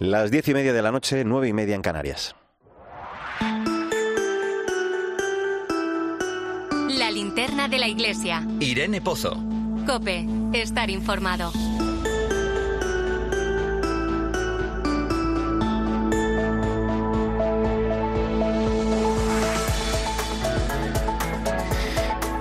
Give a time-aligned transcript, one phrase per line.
[0.00, 2.34] Las diez y media de la noche, nueve y media en Canarias.
[6.88, 8.42] La linterna de la iglesia.
[8.60, 9.36] Irene Pozo.
[9.86, 11.52] Cope, estar informado.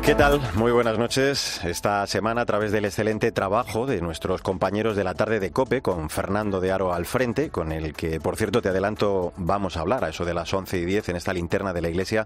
[0.10, 0.42] ¿Qué tal?
[0.56, 1.64] Muy buenas noches.
[1.64, 5.84] Esta semana, a través del excelente trabajo de nuestros compañeros de la tarde de COPE,
[5.84, 9.82] con Fernando de Aro al frente, con el que, por cierto, te adelanto, vamos a
[9.82, 12.26] hablar a eso de las 11 y 10 en esta linterna de la Iglesia,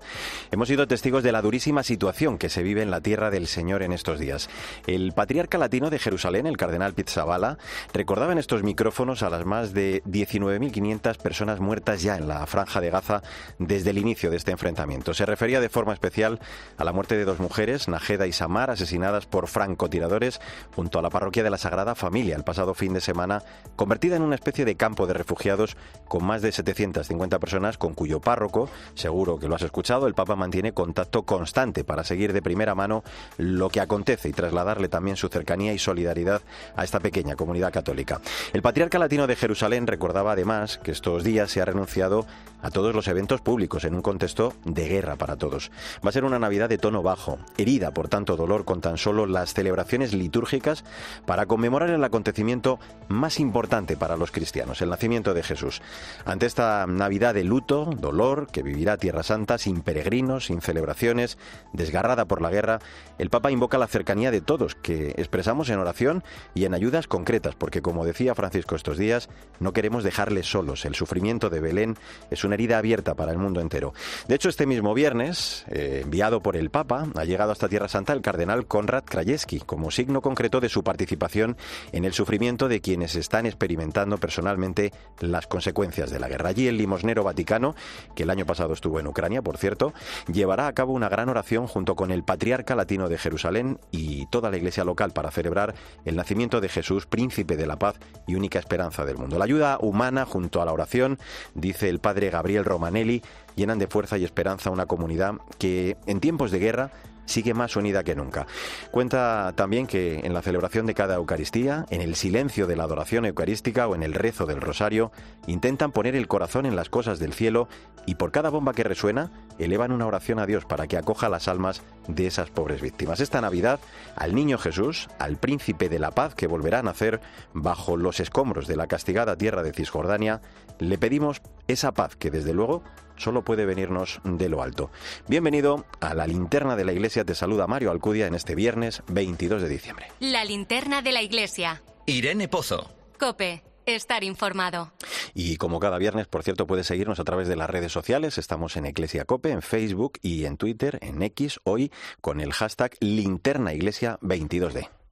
[0.49, 3.83] hemos sido testigos de la durísima situación que se vive en la tierra del Señor
[3.83, 4.49] en estos días.
[4.87, 7.57] El patriarca latino de Jerusalén, el cardenal Pizzabala,
[7.93, 12.79] recordaba en estos micrófonos a las más de 19.500 personas muertas ya en la franja
[12.79, 13.23] de Gaza
[13.59, 15.13] desde el inicio de este enfrentamiento.
[15.13, 16.39] Se refería de forma especial
[16.77, 20.39] a la muerte de dos mujeres Najeda y Samar, asesinadas por francotiradores
[20.75, 23.41] junto a la parroquia de la Sagrada Familia el pasado fin de semana,
[23.75, 25.75] convertida en una especie de campo de refugiados
[26.07, 30.35] con más de 750 personas, con cuyo párroco, seguro que lo has escuchado, el Papa
[30.35, 33.03] mantiene contacto constante para seguir de primera mano
[33.37, 36.41] lo que acontece y trasladarle también su cercanía y solidaridad
[36.75, 38.21] a esta pequeña comunidad católica.
[38.53, 42.25] El patriarca latino de Jerusalén recordaba además que estos días se ha renunciado
[42.63, 45.69] a todos los eventos públicos en un contexto de guerra para todos.
[46.03, 49.25] Va a ser una Navidad de tono bajo, herida por tanto dolor con tan solo
[49.25, 50.85] las celebraciones litúrgicas
[51.25, 55.81] para conmemorar el acontecimiento más importante para los cristianos, el nacimiento de Jesús.
[56.25, 61.37] Ante esta Navidad de luto, dolor, que vivirá Tierra Santa sin peregrinos, sin celebraciones,
[61.73, 62.79] desgarrada por la guerra,
[63.17, 66.23] el Papa invoca la cercanía de todos, que expresamos en oración
[66.55, 70.85] y en ayudas concretas, porque como decía Francisco estos días, no queremos dejarles solos.
[70.85, 71.97] El sufrimiento de Belén
[72.31, 73.93] es una herida abierta para el mundo entero.
[74.27, 78.13] De hecho, este mismo viernes, eh, enviado por el Papa, ha llegado hasta Tierra Santa
[78.13, 81.57] el cardenal Konrad Krajewski, como signo concreto de su participación
[81.91, 86.49] en el sufrimiento de quienes están experimentando personalmente las consecuencias de la guerra.
[86.49, 87.75] Allí el limosnero vaticano,
[88.15, 89.93] que el año pasado estuvo en Ucrania, por cierto,
[90.31, 94.49] llevará a cabo una gran oración junto con el patriarca latino de Jerusalén y toda
[94.49, 95.75] la iglesia local para celebrar
[96.05, 97.95] el nacimiento de Jesús, príncipe de la paz
[98.27, 99.37] y única esperanza del mundo.
[99.37, 101.17] La ayuda humana junto a la oración,
[101.53, 103.21] dice el padre Gabriel Romanelli,
[103.55, 106.91] llenan de fuerza y esperanza una comunidad que en tiempos de guerra
[107.25, 108.47] sigue más unida que nunca.
[108.91, 113.25] Cuenta también que en la celebración de cada Eucaristía, en el silencio de la adoración
[113.25, 115.11] eucarística o en el rezo del rosario,
[115.47, 117.67] intentan poner el corazón en las cosas del cielo
[118.05, 121.47] y por cada bomba que resuena, elevan una oración a Dios para que acoja las
[121.47, 123.19] almas de esas pobres víctimas.
[123.19, 123.79] Esta Navidad,
[124.15, 127.21] al niño Jesús, al príncipe de la paz que volverá a nacer
[127.53, 130.41] bajo los escombros de la castigada tierra de Cisjordania,
[130.79, 132.83] le pedimos esa paz que desde luego
[133.17, 134.91] solo puede venirnos de lo alto.
[135.27, 137.25] Bienvenido a la linterna de la iglesia.
[137.25, 140.07] Te saluda Mario Alcudia en este viernes 22 de diciembre.
[140.19, 141.81] La linterna de la iglesia.
[142.05, 142.91] Irene Pozo.
[143.19, 143.63] Cope.
[143.85, 144.93] Estar informado.
[145.33, 148.37] Y como cada viernes, por cierto, puedes seguirnos a través de las redes sociales.
[148.37, 151.91] Estamos en Iglesia Cope, en Facebook y en Twitter, en X, hoy
[152.21, 155.02] con el hashtag linternaiglesia22D.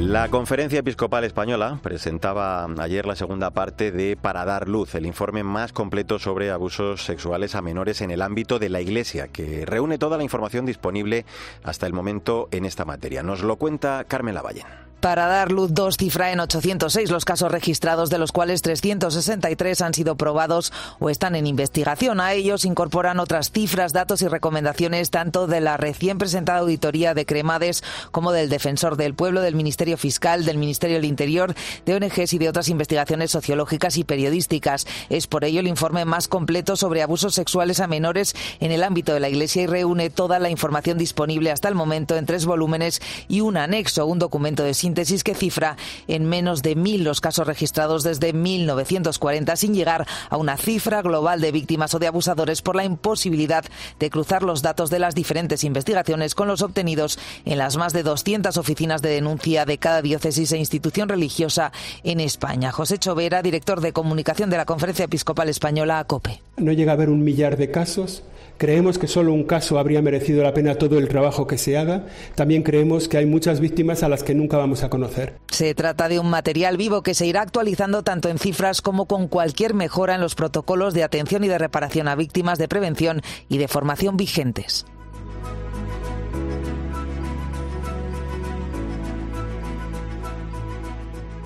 [0.00, 5.44] La Conferencia Episcopal Española presentaba ayer la segunda parte de Para dar luz, el informe
[5.44, 9.98] más completo sobre abusos sexuales a menores en el ámbito de la Iglesia, que reúne
[9.98, 11.26] toda la información disponible
[11.62, 13.22] hasta el momento en esta materia.
[13.22, 14.89] Nos lo cuenta Carmen Lavallén.
[15.00, 19.94] Para dar luz dos cifra en 806 los casos registrados, de los cuales 363 han
[19.94, 22.20] sido probados o están en investigación.
[22.20, 27.24] A ellos incorporan otras cifras, datos y recomendaciones tanto de la recién presentada auditoría de
[27.24, 31.54] Cremades como del Defensor del Pueblo, del Ministerio Fiscal, del Ministerio del Interior,
[31.86, 34.86] de ONGs y de otras investigaciones sociológicas y periodísticas.
[35.08, 39.14] Es por ello el informe más completo sobre abusos sexuales a menores en el ámbito
[39.14, 43.00] de la Iglesia y reúne toda la información disponible hasta el momento en tres volúmenes
[43.28, 45.76] y un anexo, un documento de síntesis síntesis que cifra
[46.08, 51.40] en menos de mil los casos registrados desde 1940, sin llegar a una cifra global
[51.40, 53.64] de víctimas o de abusadores por la imposibilidad
[54.00, 58.02] de cruzar los datos de las diferentes investigaciones con los obtenidos en las más de
[58.02, 61.70] 200 oficinas de denuncia de cada diócesis e institución religiosa
[62.02, 62.72] en España.
[62.72, 66.42] José Chovera, director de comunicación de la Conferencia Episcopal Española, ACOPE.
[66.56, 68.24] No llega a haber un millar de casos
[68.60, 72.04] Creemos que solo un caso habría merecido la pena todo el trabajo que se haga.
[72.34, 75.38] También creemos que hay muchas víctimas a las que nunca vamos a conocer.
[75.50, 79.28] Se trata de un material vivo que se irá actualizando tanto en cifras como con
[79.28, 83.56] cualquier mejora en los protocolos de atención y de reparación a víctimas de prevención y
[83.56, 84.84] de formación vigentes.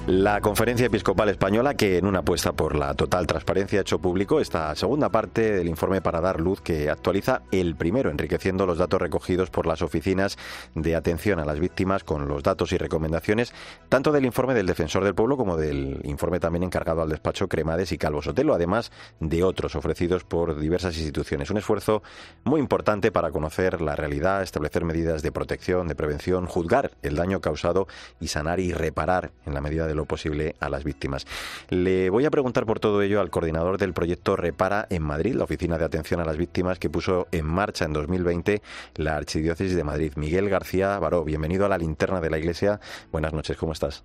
[0.07, 4.39] La Conferencia Episcopal Española, que en una apuesta por la total transparencia ha hecho público
[4.39, 9.01] esta segunda parte del informe para dar luz que actualiza el primero, enriqueciendo los datos
[9.01, 10.37] recogidos por las oficinas
[10.75, 13.55] de atención a las víctimas con los datos y recomendaciones
[13.89, 17.91] tanto del informe del Defensor del Pueblo como del informe también encargado al despacho Cremades
[17.91, 21.49] y Calvo Sotelo, además de otros ofrecidos por diversas instituciones.
[21.49, 22.03] Un esfuerzo
[22.45, 27.41] muy importante para conocer la realidad, establecer medidas de protección, de prevención, juzgar el daño
[27.41, 27.87] causado
[28.21, 31.27] y sanar y reparar en la medida de lo posible a las víctimas.
[31.71, 35.45] Le voy a preguntar por todo ello al coordinador del proyecto Repara en Madrid, la
[35.45, 38.63] Oficina de Atención a las Víctimas que puso en marcha en 2020
[38.97, 40.13] la Archidiócesis de Madrid.
[40.17, 42.81] Miguel García Baró, bienvenido a la linterna de la Iglesia.
[43.13, 44.05] Buenas noches, ¿cómo estás?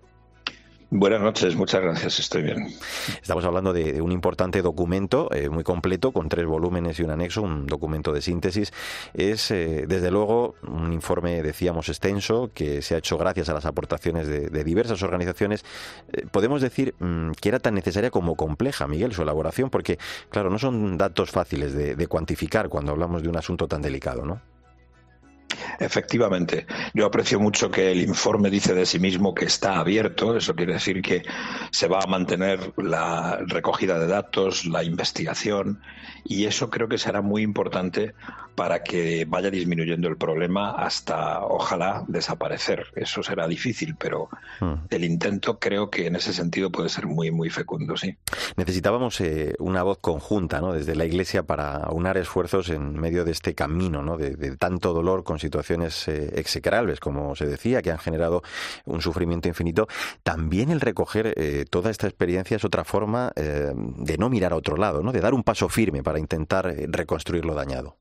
[0.92, 2.68] Buenas noches, muchas gracias, estoy bien.
[3.22, 7.44] Estamos hablando de, un importante documento eh, muy completo, con tres volúmenes y un anexo,
[7.44, 8.74] un documento de síntesis.
[9.14, 13.66] Es, eh, desde luego, un informe, decíamos, extenso, que se ha hecho gracias a las
[13.66, 15.64] aportaciones de, diversas organizaciones.
[16.12, 20.00] Eh, podemos decir mm, que era tan necesaria como compleja, Miguel, su elaboración, porque,
[20.32, 24.26] claro, no son datos fáciles de, de cuantificar cuando hablamos de un asunto tan delicado,
[24.26, 24.42] ¿no?
[25.80, 30.56] Efectivamente, yo aprecio mucho que el informe dice de sí mismo que está abierto, eso
[30.56, 31.24] quiere decir que
[31.72, 35.82] se va a mantener la recogida de datos, la investigación,
[36.26, 38.14] y eso creo que será muy importante
[38.56, 42.88] para que vaya disminuyendo el problema hasta, ojalá, desaparecer.
[42.94, 44.28] Eso será difícil, pero
[44.60, 44.74] hmm.
[44.90, 48.18] el intento creo que en ese sentido puede ser muy, muy fecundo, sí.
[48.58, 50.74] Necesitábamos eh, una voz conjunta, ¿no?
[50.74, 54.18] Desde la Iglesia para unar esfuerzos en medio de este camino, ¿no?
[54.18, 58.42] De, tanto dolor con situaciones eh, execrables, como se decía, que han generado
[58.86, 59.88] un sufrimiento infinito.
[60.24, 64.78] También el recoger eh, toda esta experiencia es otra forma de no mirar a otro
[64.78, 65.12] lado, ¿no?
[65.12, 67.98] De dar un paso firme para intentar reconstruir lo dañado.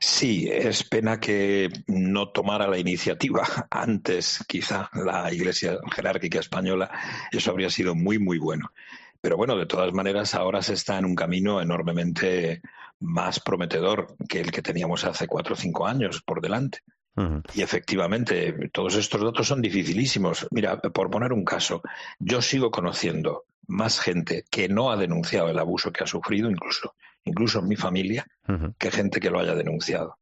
[0.00, 6.90] Sí, es pena que no tomara la iniciativa antes, quizá, la Iglesia jerárquica española.
[7.32, 8.72] Eso habría sido muy, muy bueno.
[9.20, 12.62] Pero bueno, de todas maneras, ahora se está en un camino enormemente
[13.00, 16.80] más prometedor que el que teníamos hace cuatro o cinco años por delante.
[17.52, 20.46] Y efectivamente, todos estos datos son dificilísimos.
[20.52, 21.82] Mira, por poner un caso,
[22.20, 26.94] yo sigo conociendo más gente que no ha denunciado el abuso que ha sufrido, incluso
[27.28, 28.26] incluso en mi familia,
[28.78, 30.18] que gente que lo haya denunciado.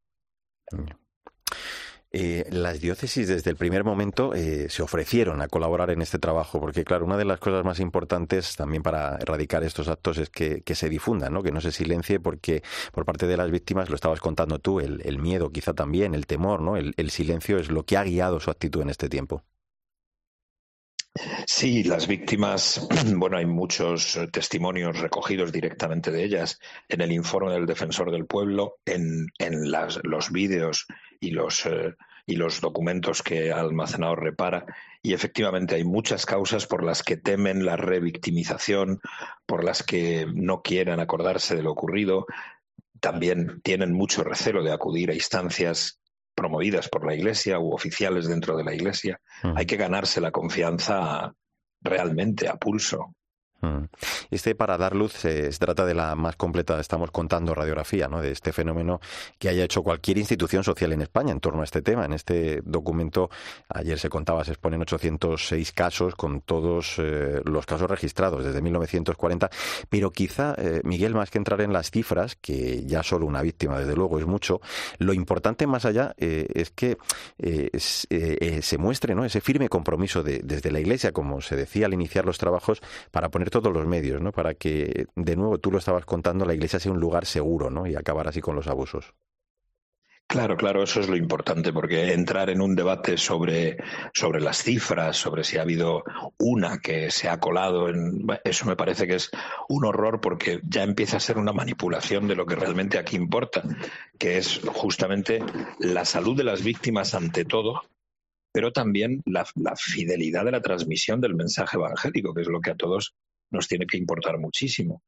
[2.19, 6.59] Eh, las diócesis desde el primer momento eh, se ofrecieron a colaborar en este trabajo,
[6.59, 10.63] porque claro, una de las cosas más importantes también para erradicar estos actos es que,
[10.75, 11.43] se difundan, ¿no?
[11.43, 15.19] que no se silencie, porque por parte de las víctimas, lo estabas contando tú, el,
[15.19, 16.79] miedo quizá también, el temor, ¿no?
[16.79, 19.45] el silencio es lo que ha guiado su actitud en este tiempo.
[21.47, 22.87] Sí, las víctimas,
[23.17, 26.59] bueno, hay muchos testimonios recogidos directamente de ellas
[26.89, 30.87] en el informe del defensor del pueblo, en, en los vídeos
[31.21, 31.95] y los, eh,
[32.27, 34.67] y los documentos que almacenado repara.
[35.03, 39.01] Y efectivamente hay muchas causas por las que temen la revictimización,
[39.47, 42.27] por las que no quieren acordarse de lo ocurrido.
[43.01, 46.01] También tienen mucho recelo de acudir a instancias
[46.35, 49.21] promovidas por la Iglesia u oficiales dentro de la Iglesia.
[49.55, 51.35] Hay que ganarse la confianza
[51.81, 53.15] realmente a pulso.
[53.61, 53.85] Mm.
[54.31, 58.21] Este para dar luz se, trata de la más completa, estamos contando radiografía, ¿no?
[58.21, 59.01] de este fenómeno
[59.39, 62.05] que haya hecho cualquier institución social en España en torno a este tema.
[62.05, 63.31] En este documento,
[63.69, 69.51] ayer se contaba, se exponen 806 casos con todos eh, los casos registrados desde 1940,
[69.89, 73.79] pero quizá, eh, Miguel, más que entrar en las cifras, que ya solo una víctima,
[73.79, 74.61] desde luego, es mucho,
[74.99, 76.99] lo importante más allá eh, es que
[77.39, 79.25] se muestre ¿no?
[79.25, 83.31] ese firme compromiso de, desde la Iglesia, como se decía al iniciar los trabajos, para
[83.31, 84.33] poner todos los medios, ¿no?
[84.33, 87.87] Para que, de nuevo, tú lo estabas contando, la iglesia sea un lugar seguro, ¿no?
[87.87, 89.15] Y acabar así con los abusos.
[90.29, 93.77] Claro, claro, eso es lo importante, porque entrar en un debate sobre,
[94.13, 96.03] sobre las cifras, sobre si ha habido
[96.39, 97.87] una que se ha colado,
[98.43, 99.31] eso me parece que es
[99.69, 103.63] un horror porque ya empieza a ser una manipulación de lo que realmente aquí importa,
[104.19, 105.45] que es justamente
[105.79, 107.83] la salud de las víctimas ante todo
[108.57, 109.45] pero también la,
[109.77, 113.15] fidelidad de la transmisión del mensaje evangélico, que es lo que a todos
[113.57, 115.03] nos tiene que importar muchísimo.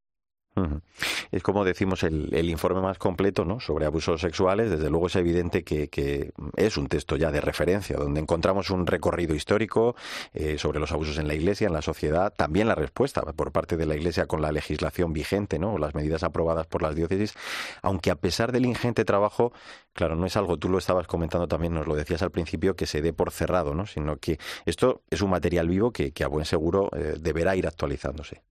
[1.30, 3.60] Es como decimos el, informe más completo ¿no?
[3.60, 4.70] sobre abusos sexuales.
[4.70, 9.34] Desde luego es evidente que, es un texto ya de referencia, donde encontramos un recorrido
[9.34, 9.96] histórico
[10.32, 13.76] eh, sobre los abusos en la Iglesia, en la sociedad, también la respuesta por parte
[13.76, 15.78] de la Iglesia con la legislación vigente, ¿no?
[15.78, 17.34] las medidas aprobadas por las diócesis,
[17.82, 19.52] aunque a pesar del ingente trabajo,
[19.92, 22.86] claro, no es algo, tú lo estabas comentando también, nos lo decías al principio, que
[22.86, 23.86] se dé por cerrado, ¿no?
[23.86, 28.42] sino que esto es un material vivo que, a buen seguro eh, deberá ir actualizándose.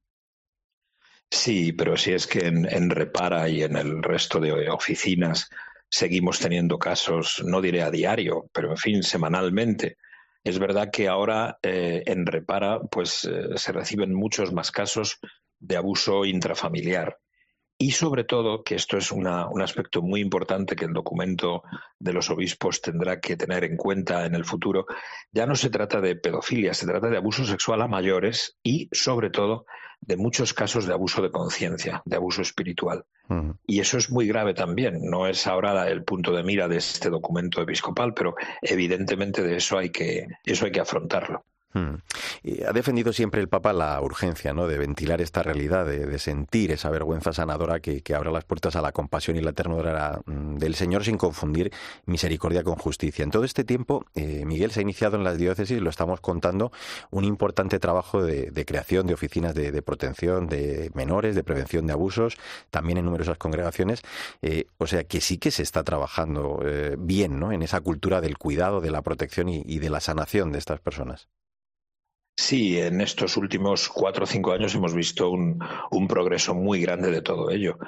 [1.30, 5.50] Sí, pero si es que en, Repara y en el resto de oficinas
[5.90, 9.98] seguimos teniendo casos, no diré a diario, pero en fin, semanalmente,
[10.44, 15.20] Es verdad que ahora eh, en Repara pues eh, se reciben muchos más casos
[15.60, 17.20] de abuso intrafamiliar.
[17.80, 21.62] Y sobre todo, que esto es un aspecto muy importante que el documento
[22.00, 24.88] de los obispos tendrá que tener en cuenta en el futuro,
[25.32, 29.30] ya no se trata de pedofilia, se trata de abuso sexual a mayores y, sobre
[29.30, 29.66] todo,
[30.02, 33.06] de muchos casos de abuso de conciencia, de abuso espiritual.
[33.66, 35.00] Y eso es muy grave también.
[35.04, 39.78] No es ahora el punto de mira de este documento episcopal, pero evidentemente de eso
[39.78, 41.44] hay que, eso hay que afrontarlo.
[41.78, 41.98] Hmm.
[42.68, 44.68] ha defendido siempre el Papa la urgencia ¿no?
[44.68, 48.92] de ventilar esta realidad, de, sentir esa vergüenza sanadora que, abra las puertas a la
[48.92, 51.72] compasión y la ternura mm, del Señor sin confundir
[52.06, 53.24] misericordia con justicia.
[53.24, 56.72] En todo este tiempo, eh, Miguel se ha iniciado en las diócesis, lo estamos contando,
[57.12, 62.38] un importante trabajo de, creación de oficinas de, protección de menores, de prevención de abusos,
[62.72, 64.02] también en numerosas congregaciones.
[64.42, 67.52] Eh, o sea que sí que se está trabajando eh, bien ¿no?
[67.52, 71.28] en esa cultura del cuidado, de la protección y de la sanación de estas personas.
[72.40, 75.58] Sí, en estos últimos cuatro o cinco años hemos visto un,
[76.08, 77.80] progreso muy grande de todo ello.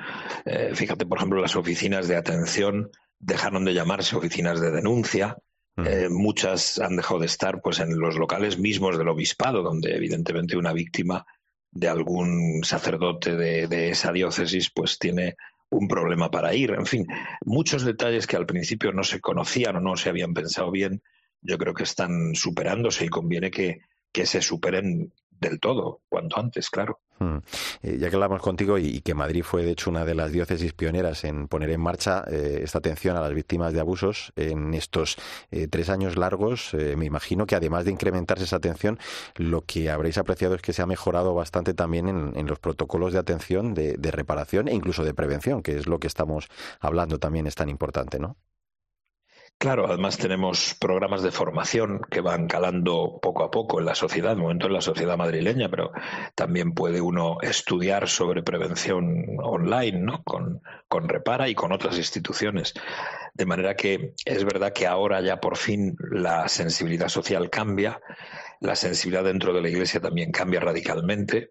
[0.44, 2.90] Eh, fíjate, por ejemplo, las oficinas de atención
[3.20, 5.38] dejaron de llamarse oficinas de denuncia.
[5.76, 5.86] Mm.
[5.86, 10.58] Eh, muchas han dejado de estar pues, en los locales mismos del obispado, donde evidentemente
[10.58, 11.28] una víctima
[11.72, 15.36] de algún sacerdote de, de esa diócesis pues tiene
[15.70, 16.72] un problema para ir.
[16.72, 17.06] En fin,
[17.46, 21.04] muchos detalles que al principio no se conocían o no se habían pensado bien,
[21.40, 26.70] yo creo que están superándose y conviene que, que se superen del todo, cuanto antes,
[26.70, 27.00] claro.
[27.20, 27.38] Hmm.
[27.82, 30.74] Eh, ya que hablamos contigo y, que Madrid fue de hecho una de las diócesis
[30.74, 35.18] pioneras en poner en marcha eh, esta atención a las víctimas de abusos en estos
[35.52, 39.00] eh, tres años largos, me imagino que además de incrementarse esa atención,
[39.36, 43.20] lo que habréis apreciado es que se ha mejorado bastante también en, los protocolos de
[43.20, 46.48] atención, de, de reparación e incluso de prevención, que es lo que estamos
[46.80, 48.38] hablando también es tan importante, ¿no?
[49.60, 54.30] Claro, además tenemos programas de formación que van calando poco a poco en la sociedad,
[54.30, 55.92] de momento en la sociedad madrileña, pero
[56.34, 60.24] también puede uno estudiar sobre prevención online, ¿no?
[60.24, 62.74] Con, con Repara y con otras instituciones.
[63.34, 68.00] De manera que es verdad que ahora ya por fin la sensibilidad social cambia,
[68.62, 71.50] la sensibilidad dentro de la Iglesia también cambia radicalmente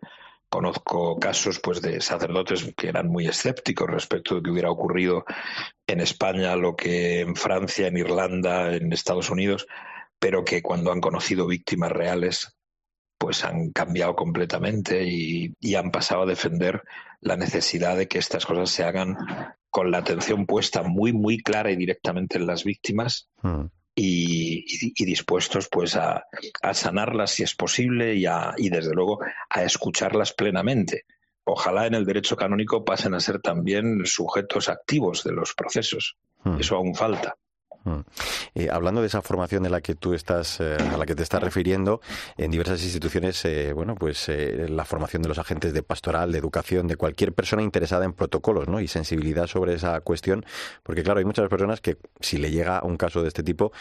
[0.48, 5.24] conozco casos pues de sacerdotes que eran muy escépticos respecto de que hubiera ocurrido
[5.86, 9.66] en España lo que en Francia, en Irlanda, en Estados Unidos,
[10.18, 12.56] pero que cuando han conocido víctimas reales
[13.18, 16.84] pues han cambiado completamente y, han pasado a defender
[17.20, 19.16] la necesidad de que estas cosas se hagan
[19.70, 23.66] con la atención puesta muy, muy clara y directamente en las víctimas hmm
[23.98, 26.24] y, dispuestos pues a,
[26.72, 28.26] sanarlas si es posible y,
[28.56, 31.04] y desde luego a escucharlas plenamente.
[31.44, 36.16] Ojalá en el derecho canónico pasen a ser también sujetos activos de los procesos.
[36.44, 36.60] Hmm.
[36.60, 37.36] Eso aún falta.
[37.88, 38.04] Mm.
[38.54, 41.22] Eh, hablando de esa formación de la que tú estás, eh, a la que te
[41.22, 42.00] estás refiriendo,
[42.36, 46.86] en diversas instituciones, eh, bueno, pues la formación de los agentes de pastoral, de educación,
[46.86, 48.80] de cualquier persona interesada en protocolos, ¿no?
[48.80, 50.44] Y sensibilidad sobre esa cuestión,
[50.82, 53.72] porque claro, hay muchas personas que si le llega un caso de este tipo,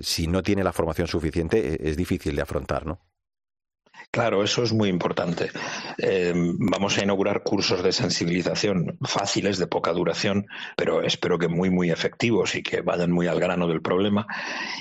[0.00, 3.00] si no tiene la formación suficiente, es difícil de afrontar, ¿no?
[4.14, 5.50] Claro, eso es muy importante.
[5.96, 11.70] Eh, vamos a inaugurar cursos de sensibilización fáciles, de poca duración, pero espero que muy,
[11.70, 14.26] muy efectivos y que vayan muy al grano del problema.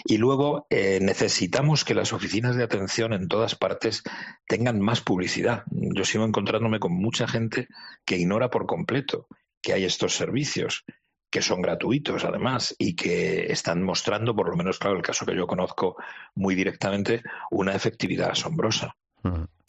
[0.03, 4.03] Y luego eh, necesitamos que las oficinas de atención en todas partes
[4.47, 5.63] tengan más publicidad.
[5.71, 7.69] Yo sigo encontrándome con mucha gente
[8.03, 9.27] que ignora por completo
[9.61, 10.83] que hay estos servicios
[11.29, 15.37] que son gratuitos además y que están mostrando, por lo menos claro, el caso que
[15.37, 15.95] yo conozco
[16.35, 18.97] muy directamente, una efectividad asombrosa.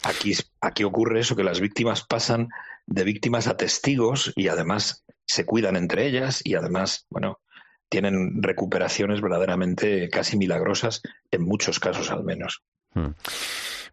[0.03, 2.49] Aquí, aquí ocurre eso, que las víctimas pasan
[2.87, 7.41] de víctimas a testigos y además se cuidan entre ellas y además, bueno,
[7.89, 12.63] tienen recuperaciones verdaderamente casi milagrosas, en muchos casos al menos.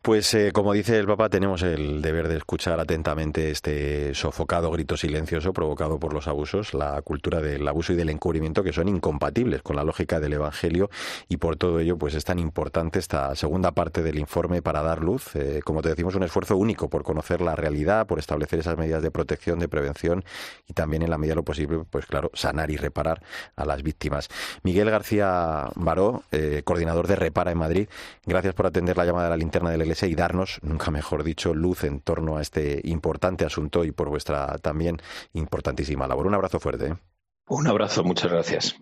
[0.01, 4.95] Pues eh, como dice el Papa, tenemos el deber de escuchar atentamente este sofocado grito
[4.95, 9.61] silencioso provocado por los abusos, la cultura del abuso y del encubrimiento que son incompatibles
[9.61, 10.89] con la lógica del Evangelio
[11.27, 15.03] y por todo ello pues es tan importante esta segunda parte del informe para dar
[15.03, 18.77] luz, eh, como te decimos, un esfuerzo único por conocer la realidad, por establecer esas
[18.77, 20.23] medidas de protección, de prevención
[20.65, 23.21] y también en la medida de lo posible, pues claro, sanar y reparar
[23.57, 24.29] a las víctimas.
[24.63, 27.89] Miguel García Baró, eh, coordinador de Repara en Madrid,
[28.25, 31.83] gracias por atender la llamada de la linterna del y darnos, nunca mejor dicho, luz
[31.83, 35.01] en torno a este importante asunto y por vuestra también
[35.33, 36.27] importantísima labor.
[36.27, 36.87] Un abrazo fuerte.
[36.87, 36.95] ¿eh?
[37.47, 38.75] Un abrazo, muchas gracias.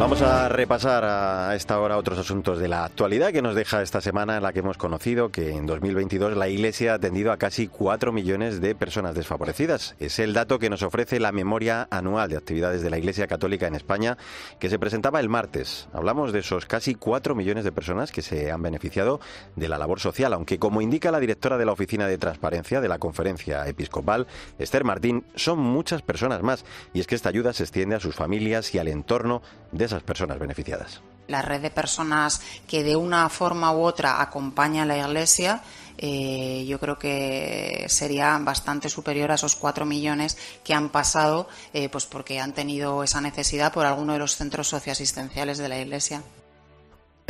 [0.00, 4.00] Vamos a repasar a esta hora otros asuntos de la actualidad que nos deja esta
[4.00, 7.68] semana en la que hemos conocido que en 2022 la Iglesia ha atendido a casi
[7.68, 9.96] 4 millones de personas desfavorecidas.
[10.00, 13.66] Es el dato que nos ofrece la memoria anual de actividades de la Iglesia Católica
[13.66, 14.16] en España
[14.58, 15.90] que se presentaba el martes.
[15.92, 19.20] Hablamos de esos casi 4 millones de personas que se han beneficiado
[19.54, 22.88] de la labor social, aunque como indica la directora de la Oficina de Transparencia de
[22.88, 24.26] la Conferencia Episcopal,
[24.58, 26.64] Esther Martín, son muchas personas más
[26.94, 29.42] y es que esta ayuda se extiende a sus familias y al entorno
[29.72, 31.00] de esas personas beneficiadas.
[31.28, 35.62] La red de personas que de una forma u otra acompaña a la Iglesia
[36.02, 41.90] eh, yo creo que sería bastante superior a esos cuatro millones que han pasado eh,
[41.90, 46.22] pues porque han tenido esa necesidad por alguno de los centros socioasistenciales de la Iglesia.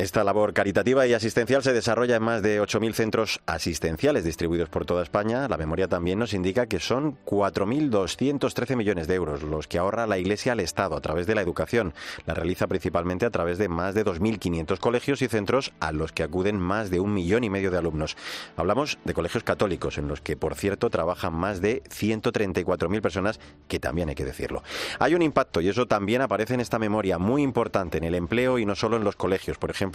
[0.00, 4.86] Esta labor caritativa y asistencial se desarrolla en más de 8.000 centros asistenciales distribuidos por
[4.86, 5.46] toda España.
[5.46, 10.16] La memoria también nos indica que son 4.213 millones de euros los que ahorra la
[10.16, 11.92] Iglesia al Estado a través de la educación.
[12.24, 16.22] La realiza principalmente a través de más de 2.500 colegios y centros a los que
[16.22, 18.16] acuden más de un millón y medio de alumnos.
[18.56, 23.38] Hablamos de colegios católicos, en los que, por cierto, trabajan más de 134.000 personas,
[23.68, 24.62] que también hay que decirlo.
[24.98, 28.58] Hay un impacto, y eso también aparece en esta memoria, muy importante en el empleo
[28.58, 29.58] y no solo en los colegios.
[29.58, 29.89] Por ejemplo,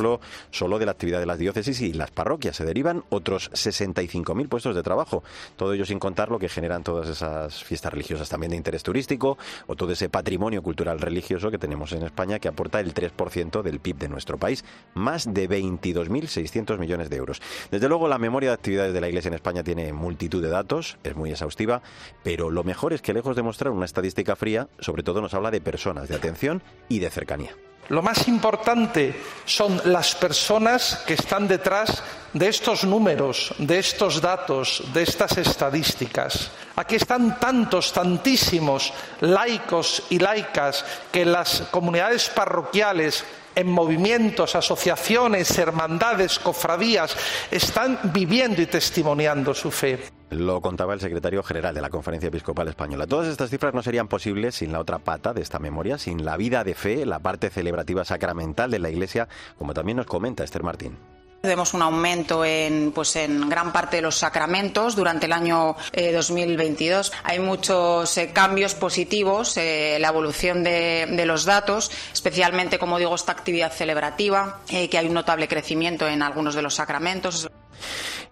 [0.51, 2.55] solo de la actividad de las diócesis y las parroquias.
[2.55, 5.23] Se derivan otros 65.000 puestos de trabajo.
[5.55, 9.37] Todo ello sin contar lo que generan todas esas fiestas religiosas también de interés turístico
[9.67, 13.79] o todo ese patrimonio cultural religioso que tenemos en España que aporta el 3% del
[13.79, 17.41] PIB de nuestro país, más de 22.600 millones de euros.
[17.71, 20.97] Desde luego, la memoria de actividades de la Iglesia en España tiene multitud de datos,
[21.03, 21.81] es muy exhaustiva,
[22.23, 25.51] pero lo mejor es que lejos de mostrar una estadística fría, sobre todo nos habla
[25.51, 27.55] de personas, de atención y de cercanía.
[27.89, 32.01] Lo más importante son las personas que están detrás
[32.33, 36.51] de estos números, de estos datos, de estas estadísticas.
[36.75, 43.23] Aquí están tantos, tantísimos laicos y laicas que las comunidades parroquiales
[43.55, 47.15] en movimientos, asociaciones, hermandades, cofradías,
[47.51, 50.14] están viviendo y testimoniando su fe.
[50.31, 53.05] Lo contaba el secretario general de la Conferencia Episcopal Española.
[53.05, 56.35] Todas estas cifras no serían posibles sin la otra pata de esta memoria, sin la
[56.35, 59.27] vida de fe, la parte celebrativa sacramental de la Iglesia,
[59.57, 60.97] como también nos comenta Esther Martín.
[61.45, 67.09] Vemos un aumento en, pues en gran parte de los sacramentos durante el año 2022.
[67.09, 72.97] Eh, Hay muchos eh, cambios positivos, eh, la evolución de, de, los datos, especialmente, como
[72.97, 77.47] digo, esta actividad celebrativa, que hay un notable crecimiento en algunos de los sacramentos.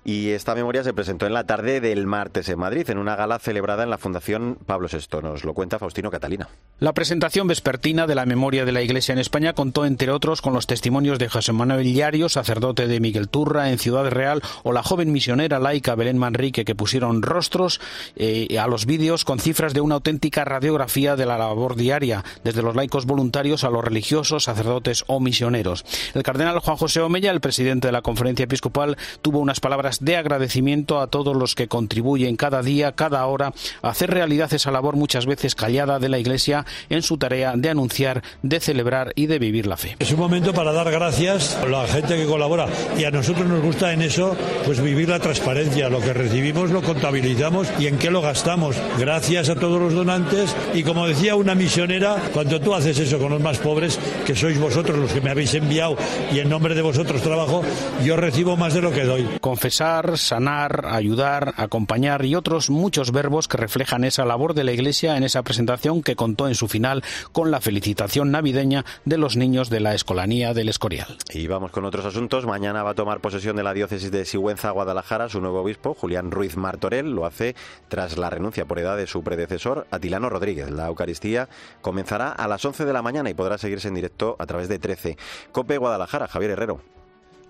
[0.06, 3.40] Y esta memoria se presentó en la tarde del martes en Madrid, en una gala
[3.40, 5.22] celebrada en la Fundación Pablo VI.
[5.22, 6.50] Nos lo cuenta Faustino Catalina.
[6.80, 10.54] La presentación vespertina de la memoria de la Iglesia en España contó, entre otros, con
[10.54, 14.84] los testimonios de José Manuel Llario, sacerdote de Miguel Turra en Ciudad Real, o la
[14.84, 17.80] joven misionera laica Belén Manrique, que pusieron rostros
[18.18, 22.62] eh, a los vídeos con cifras de una auténtica radiografía de la labor diaria, desde
[22.62, 25.86] los laicos voluntarios a los religiosos, sacerdotes o misioneros.
[26.14, 30.18] El cardenal Juan José Omella, el presidente de la Conferencia Episcopal, tuvo unas palabras de
[30.18, 34.96] agradecimiento a todos los que contribuyen cada día, cada hora, a hacer realidad esa labor
[34.96, 39.40] muchas veces callada de la Iglesia en su tarea de anunciar, de celebrar y de
[39.40, 39.96] vivir la fe.
[40.00, 42.68] Es un momento para dar gracias a la gente que colabora
[42.98, 46.82] y a nosotros nos gusta en eso pues vivir la transparencia, lo que recibimos lo
[46.82, 48.76] contabilizamos y en qué lo gastamos.
[48.98, 53.32] Gracias a todos los donantes y como decía una misionera, cuando tú haces eso con
[53.32, 55.98] los más pobres, que sois vosotros los que me habéis enviado
[56.32, 57.64] y en nombre de vosotros trabajo,
[58.04, 59.23] yo recibo más de lo que doy.
[59.42, 65.18] Confesar, sanar, ayudar, acompañar y otros muchos verbos que reflejan esa labor de la Iglesia
[65.18, 69.70] en esa presentación que contó en su final con la felicitación navideña de los niños
[69.70, 71.18] de la Escolanía del Escorial.
[71.32, 72.46] Y vamos con otros asuntos.
[72.46, 76.32] Mañana va a tomar posesión de la diócesis de Sigüenza, Guadalajara, su nuevo obispo, Julián
[76.32, 77.12] Ruiz Martorell.
[77.12, 77.56] Lo hace
[77.88, 80.72] tras la renuncia por edad de su predecesor, Atilano Rodríguez.
[80.72, 81.50] La Eucaristía
[81.82, 84.80] comenzará a las 11 de la mañana y podrá seguirse en directo a través de
[84.80, 85.18] 13.
[85.52, 86.82] Cope Guadalajara, Javier Herrero.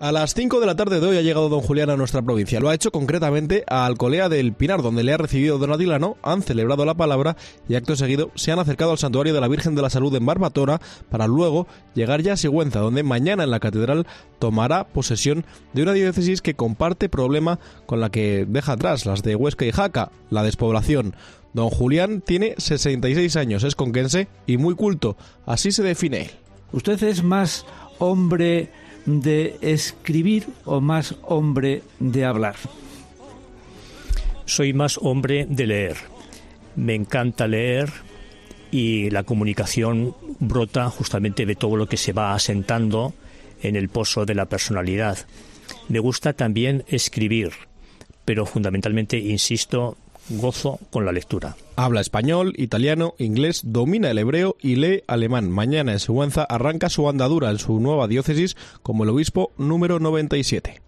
[0.00, 2.58] A las 5 de la tarde de hoy ha llegado don Julián a nuestra provincia.
[2.58, 6.42] Lo ha hecho concretamente a Alcolea del Pinar, donde le ha recibido don Adilano, han
[6.42, 7.36] celebrado la palabra
[7.68, 10.26] y acto seguido se han acercado al santuario de la Virgen de la Salud en
[10.26, 10.80] Barbatora
[11.10, 14.06] para luego llegar ya a Sigüenza, donde mañana en la catedral
[14.40, 19.36] tomará posesión de una diócesis que comparte problema con la que deja atrás, las de
[19.36, 21.14] Huesca y Jaca, la despoblación.
[21.52, 26.30] Don Julián tiene 66 años, es conquense y muy culto, así se define él.
[26.72, 27.64] Usted es más
[28.00, 28.70] hombre
[29.06, 32.56] de escribir o más hombre de hablar?
[34.46, 35.96] Soy más hombre de leer.
[36.76, 37.90] Me encanta leer
[38.70, 43.14] y la comunicación brota justamente de todo lo que se va asentando
[43.62, 45.18] en el pozo de la personalidad.
[45.88, 47.52] Me gusta también escribir,
[48.24, 49.96] pero fundamentalmente, insisto,
[50.30, 51.56] gozo con la lectura.
[51.76, 55.50] Habla español, italiano, inglés, domina el hebreo y lee alemán.
[55.50, 60.83] Mañana en Sigüenza arranca su andadura en su nueva diócesis como el obispo número 97.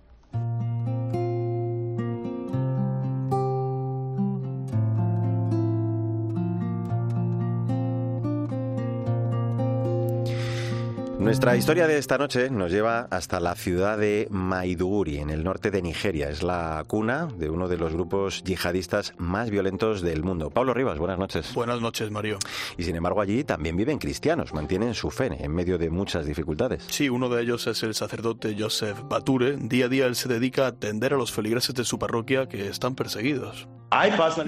[11.27, 15.73] Nuestra historia de esta noche nos lleva hasta la ciudad de Maiduguri, en el norte
[15.73, 16.31] de Nigeria.
[16.31, 20.51] Es la cuna de uno de los grupos yihadistas más violentos del mundo.
[20.51, 21.53] Pablo Rivas, buenas noches.
[21.53, 22.39] Buenas noches, Mario.
[22.79, 26.85] Y sin embargo allí también viven cristianos, mantienen su fe en medio de muchas dificultades.
[26.91, 29.57] Sí, uno de ellos es el sacerdote Joseph Bature.
[29.61, 32.69] Día a día él se dedica a atender a los feligreses de su parroquia que
[32.69, 33.67] están perseguidos.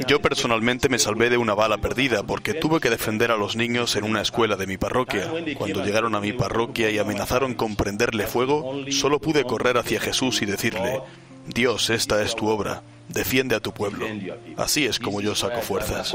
[0.06, 3.94] Yo personalmente me salvé de una bala perdida porque tuve que defender a los niños
[3.96, 5.30] en una escuela de mi parroquia.
[5.56, 10.42] Cuando llegaron a mi parroquia y amenazaron con prenderle fuego, solo pude correr hacia Jesús
[10.42, 11.00] y decirle,
[11.46, 12.82] Dios, esta es tu obra.
[13.08, 14.06] Defiende a tu pueblo.
[14.56, 16.14] Así es como yo saco fuerzas.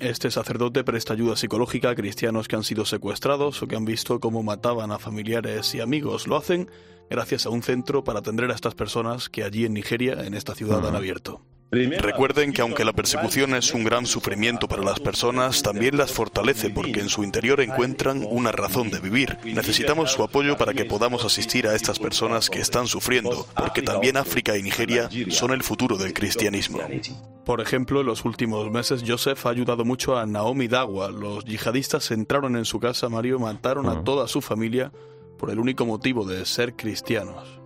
[0.00, 4.18] Este sacerdote presta ayuda psicológica a cristianos que han sido secuestrados o que han visto
[4.18, 6.26] cómo mataban a familiares y amigos.
[6.26, 6.70] Lo hacen
[7.10, 10.54] gracias a un centro para atender a estas personas que allí en Nigeria, en esta
[10.54, 11.42] ciudad, han abierto.
[11.72, 16.68] Recuerden que aunque la persecución es un gran sufrimiento para las personas, también las fortalece
[16.68, 19.38] porque en su interior encuentran una razón de vivir.
[19.42, 24.18] Necesitamos su apoyo para que podamos asistir a estas personas que están sufriendo, porque también
[24.18, 26.78] África y Nigeria son el futuro del cristianismo.
[27.46, 31.10] Por ejemplo, en los últimos meses Joseph ha ayudado mucho a Naomi Dawa.
[31.10, 34.92] Los yihadistas entraron en su casa, Mario, mataron a toda su familia
[35.38, 37.61] por el único motivo de ser cristianos.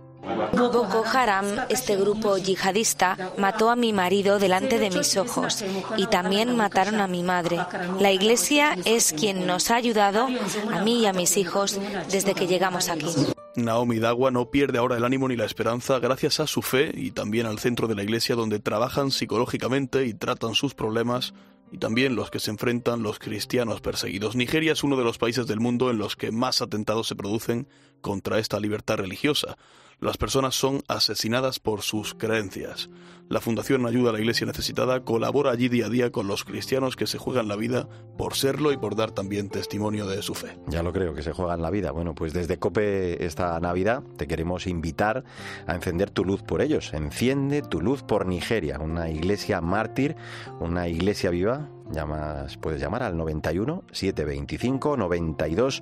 [0.53, 5.63] Boko Haram, este grupo yihadista, mató a mi marido delante de mis ojos
[5.97, 7.59] y también mataron a mi madre.
[7.99, 10.27] La Iglesia es quien nos ha ayudado,
[10.73, 13.07] a mí y a mis hijos, desde que llegamos aquí.
[13.55, 17.11] Naomi Dawa no pierde ahora el ánimo ni la esperanza gracias a su fe y
[17.11, 21.33] también al centro de la iglesia donde trabajan psicológicamente y tratan sus problemas
[21.71, 24.35] y también los que se enfrentan los cristianos perseguidos.
[24.35, 27.67] Nigeria es uno de los países del mundo en los que más atentados se producen
[28.01, 29.57] contra esta libertad religiosa.
[29.99, 32.89] Las personas son asesinadas por sus creencias.
[33.29, 36.95] La Fundación Ayuda a la Iglesia Necesitada colabora allí día a día con los cristianos
[36.95, 40.57] que se juegan la vida por serlo y por dar también testimonio de su fe.
[40.67, 41.91] Ya lo creo, que se juegan la vida.
[41.91, 45.23] Bueno, pues desde COPE esta Navidad te queremos invitar
[45.65, 46.93] a encender tu luz por ellos.
[46.93, 50.15] Enciende tu luz por Nigeria, una iglesia mártir,
[50.59, 51.69] una iglesia viva.
[51.91, 55.81] Llamas, puedes llamar al 91 725 92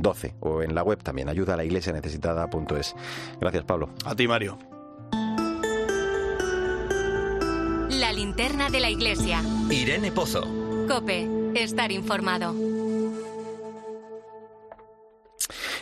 [0.00, 2.94] 12 o en la web también, ayuda a la iglesia necesitada.es.
[3.40, 3.90] Gracias, Pablo.
[4.04, 4.58] A ti, Mario.
[7.90, 9.42] La linterna de la iglesia.
[9.70, 10.46] Irene Pozo.
[10.88, 12.54] Cope, estar informado.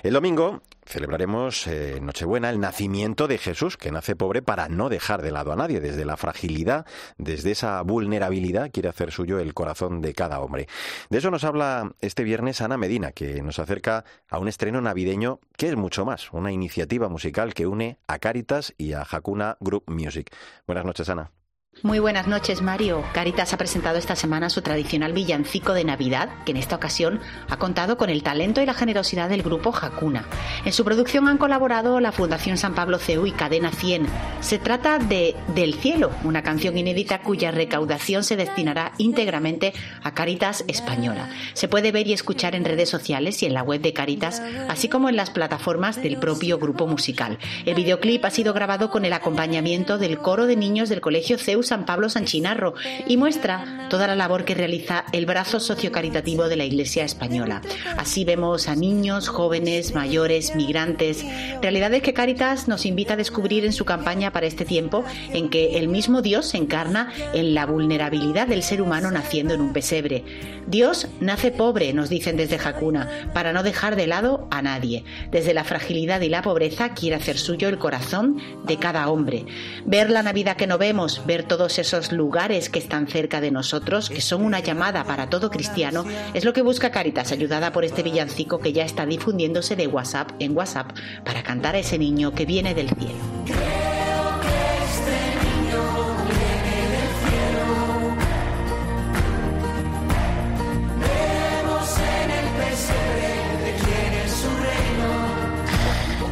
[0.03, 5.23] El domingo celebraremos eh, Nochebuena, el nacimiento de Jesús, que nace pobre para no dejar
[5.23, 5.81] de lado a nadie.
[5.81, 6.87] Desde la fragilidad,
[7.19, 10.67] desde esa vulnerabilidad, quiere hacer suyo el corazón de cada hombre.
[11.11, 15.41] De eso nos habla este viernes Ana Medina, que nos acerca a un estreno navideño
[15.57, 19.85] que es mucho más, una iniciativa musical que une a Caritas y a Hakuna Group
[19.87, 20.35] Music.
[20.67, 21.38] Buenas noches, Ana.
[21.85, 23.05] Muy buenas noches, Mario.
[23.15, 27.57] Caritas ha presentado esta semana su tradicional villancico de Navidad, que en esta ocasión ha
[27.57, 30.27] contado con el talento y la generosidad del grupo Hakuna.
[30.65, 34.09] En su producción han colaborado la Fundación San Pablo CEU y Cadena 100.
[34.41, 40.65] Se trata de Del Cielo, una canción inédita cuya recaudación se destinará íntegramente a Caritas
[40.67, 41.31] Española.
[41.55, 44.89] Se puede ver y escuchar en redes sociales y en la web de Caritas, así
[44.89, 47.39] como en las plataformas del propio grupo musical.
[47.67, 51.68] El videoclip ha sido grabado con el acompañamiento del coro de niños del Colegio CEU
[51.69, 52.75] San Pablo San Chinarro
[53.07, 57.63] y muestra toda la labor que realiza el brazo sociocaritativo de la Iglesia española.
[57.97, 61.25] Así vemos a niños, jóvenes, mayores, migrantes,
[61.63, 65.79] realidades que Caritas nos invita a descubrir en su campaña para este tiempo en que
[65.79, 70.25] el mismo Dios se encarna en la vulnerabilidad del ser humano naciendo en un pesebre.
[70.67, 75.05] Dios nace pobre, nos dicen desde Jacuna, para no dejar de lado a nadie.
[75.31, 79.47] Desde la fragilidad y la pobreza quiere hacer suyo el corazón de cada hombre.
[79.87, 83.51] Ver la Navidad que no vemos, ver todo todos esos lugares que están cerca de
[83.51, 87.85] nosotros, que son una llamada para todo cristiano, es lo que busca Caritas, ayudada por
[87.85, 90.93] este villancico que ya está difundiéndose de WhatsApp en WhatsApp
[91.25, 94.08] para cantar a ese niño que viene del cielo.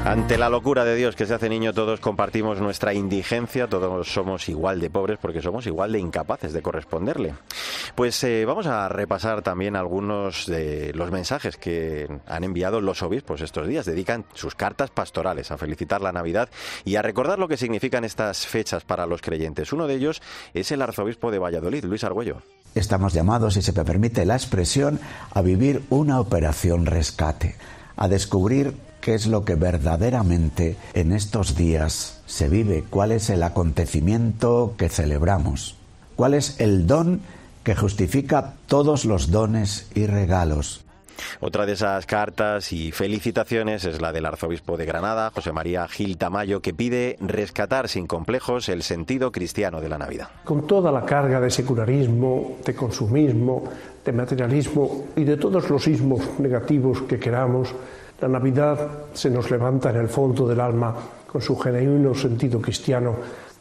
[0.06, 4.48] Ante la locura de Dios que se hace niño, todos compartimos nuestra indigencia, todos somos
[4.48, 7.34] igual de pobres porque somos igual de incapaces de corresponderle.
[7.96, 13.40] Pues eh, vamos a repasar también algunos de los mensajes que han enviado los obispos
[13.40, 13.84] estos días.
[13.84, 16.50] Dedican sus cartas pastorales a felicitar la Navidad
[16.84, 19.72] y a recordar lo que significan estas fechas para los creyentes.
[19.72, 20.22] Uno de ellos
[20.54, 22.42] es el arzobispo de Valladolid, Luis Argüello.
[22.76, 25.00] Estamos llamados, si se me permite la expresión,
[25.32, 27.56] a vivir una operación rescate,
[27.96, 33.44] a descubrir qué es lo que verdaderamente en estos días se vive, cuál es el
[33.44, 35.76] acontecimiento que celebramos,
[36.16, 37.20] cuál es el don
[37.62, 40.84] que justifica todos los dones y regalos.
[41.38, 46.18] Otra de esas cartas y felicitaciones es la del arzobispo de Granada, José María Gil
[46.18, 50.30] Tamayo, que pide rescatar sin complejos el sentido cristiano de la Navidad.
[50.42, 53.62] Con toda la carga de secularismo, de consumismo,
[54.04, 57.72] de materialismo y de todos los ismos negativos que queramos,
[58.20, 58.78] la Navidad
[59.12, 60.94] se nos levanta en el fondo del alma
[61.26, 63.14] con su genuino sentido cristiano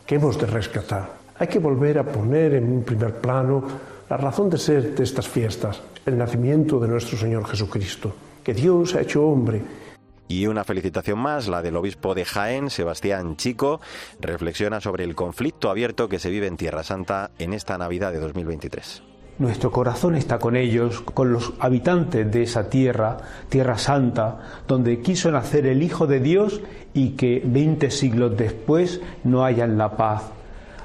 [0.06, 1.10] que hemos de rescatar.
[1.38, 3.64] Hay que volver a poner en un primer plano
[4.10, 8.14] la razón de ser de estas fiestas, el nacimiento de nuestro Señor Jesucristo,
[8.44, 9.62] que Dios ha hecho hombre
[10.28, 13.80] y una felicitación más, la del obispo de Jaén, Sebastián Chico,
[14.20, 18.20] reflexiona sobre el conflicto abierto que se vive en Tierra Santa en esta Navidad de
[18.20, 19.15] 2023.
[19.38, 23.18] Nuestro corazón está con ellos, con los habitantes de esa tierra,
[23.50, 26.62] tierra santa, donde quiso nacer el Hijo de Dios
[26.94, 30.24] y que veinte siglos después no hayan la paz.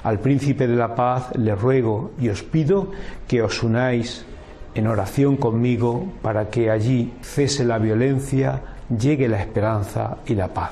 [0.03, 2.91] Al príncipe de la paz le ruego y os pido
[3.25, 4.25] que os unáis
[4.75, 10.71] en oración conmigo para que allí cese la violencia, llegue la esperanza y la paz.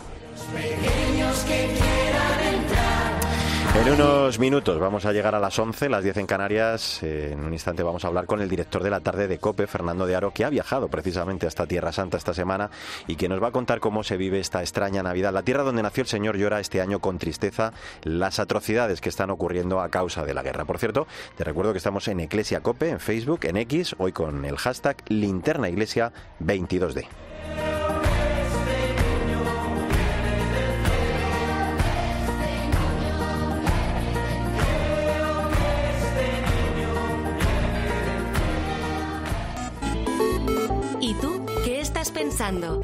[3.75, 7.01] En unos minutos vamos a llegar a las 11, las 10 en Canarias.
[7.03, 10.05] En un instante vamos a hablar con el director de la tarde de COPE, Fernando
[10.05, 12.71] de Aro, que ha viajado precisamente hasta Tierra Santa esta semana
[13.07, 15.33] y que nos va a contar cómo se vive esta extraña Navidad.
[15.33, 17.71] La tierra donde nació el Señor llora este año con tristeza
[18.03, 20.65] las atrocidades que están ocurriendo a causa de la guerra.
[20.65, 24.45] Por cierto, te recuerdo que estamos en Iglesia COPE, en Facebook, en X, hoy con
[24.45, 26.11] el hashtag Linterna Iglesia
[26.43, 27.07] 22D.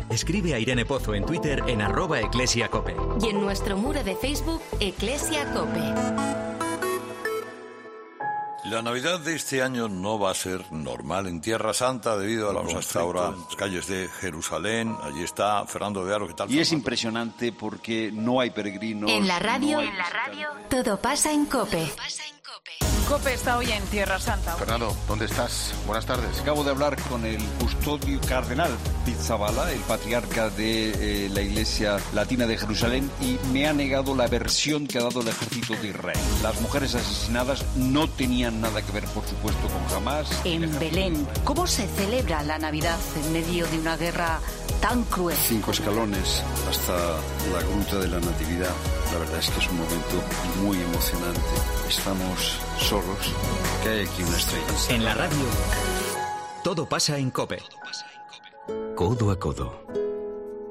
[0.10, 2.96] Escribe a Irene Pozo en Twitter en arroba eclesiacope.
[3.22, 5.80] Y en nuestro muro de Facebook, Eclesia Cope.
[8.66, 12.54] La Navidad de este año no va a ser normal en Tierra Santa debido a
[12.54, 14.96] los hasta ahora las calles de Jerusalén.
[15.02, 16.52] Allí está Fernando de Aro, ¿qué tal?
[16.52, 19.10] Y es impresionante porque no hay peregrinos.
[19.10, 21.92] En la radio, en la radio, todo pasa en Cope.
[22.44, 22.95] COPE
[23.36, 24.56] está hoy en Tierra Santa.
[24.56, 25.74] Fernando, ¿dónde estás?
[25.86, 26.40] Buenas tardes.
[26.40, 28.72] Acabo de hablar con el custodio cardenal
[29.06, 34.28] Pizzabala, el patriarca de eh, la Iglesia Latina de Jerusalén, y me ha negado la
[34.28, 36.18] versión que ha dado el ejército de Israel.
[36.42, 40.30] Las mujeres asesinadas no tenían nada que ver, por supuesto, con Hamas.
[40.44, 44.40] En Belén, ¿cómo se celebra la Navidad en medio de una guerra
[44.82, 45.36] tan cruel?
[45.38, 46.94] Cinco escalones hasta
[47.52, 48.74] la gruta de la Natividad.
[49.12, 50.24] La verdad es que es un momento
[50.64, 51.40] muy emocionante.
[51.88, 53.34] Estamos solos,
[53.84, 54.66] que hay aquí una estrella.
[54.90, 55.46] En la radio,
[56.64, 57.60] todo pasa en COPE.
[58.96, 59.84] Codo a codo.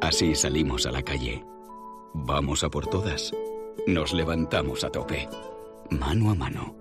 [0.00, 1.44] Así salimos a la calle.
[2.12, 3.32] Vamos a por todas.
[3.86, 5.28] Nos levantamos a tope.
[5.90, 6.74] Mano a mano.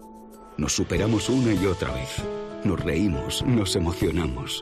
[0.58, 2.22] Nos superamos una y otra vez.
[2.64, 4.62] Nos reímos, nos emocionamos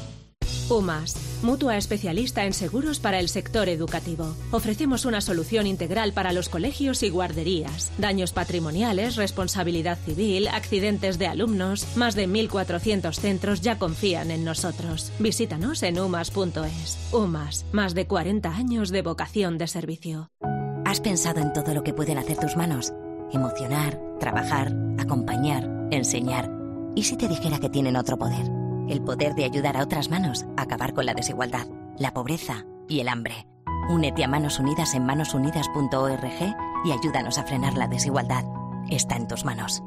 [0.69, 4.35] UMAS, mutua especialista en seguros para el sector educativo.
[4.51, 7.91] Ofrecemos una solución integral para los colegios y guarderías.
[7.97, 11.85] Daños patrimoniales, responsabilidad civil, accidentes de alumnos.
[11.95, 15.11] Más de 1.400 centros ya confían en nosotros.
[15.19, 16.97] Visítanos en umas.es.
[17.11, 20.31] UMAS, más de 40 años de vocación de servicio.
[20.85, 22.93] ¿Has pensado en todo lo que pueden hacer tus manos?
[23.31, 26.51] Emocionar, trabajar, acompañar, enseñar.
[26.95, 28.60] ¿Y si te dijera que tienen otro poder?
[28.91, 32.99] El poder de ayudar a otras manos a acabar con la desigualdad, la pobreza y
[32.99, 33.47] el hambre.
[33.89, 38.43] Únete a Manos Unidas en manosunidas.org y ayúdanos a frenar la desigualdad.
[38.89, 39.81] Está en tus manos.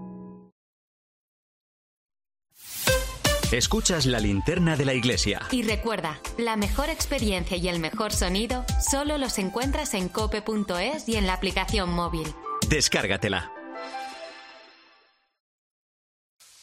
[3.53, 5.43] Escuchas la linterna de la iglesia.
[5.53, 11.17] Y recuerda, la mejor experiencia y el mejor sonido solo los encuentras en cope.es y
[11.17, 12.27] en la aplicación móvil.
[12.69, 13.53] Descárgatela.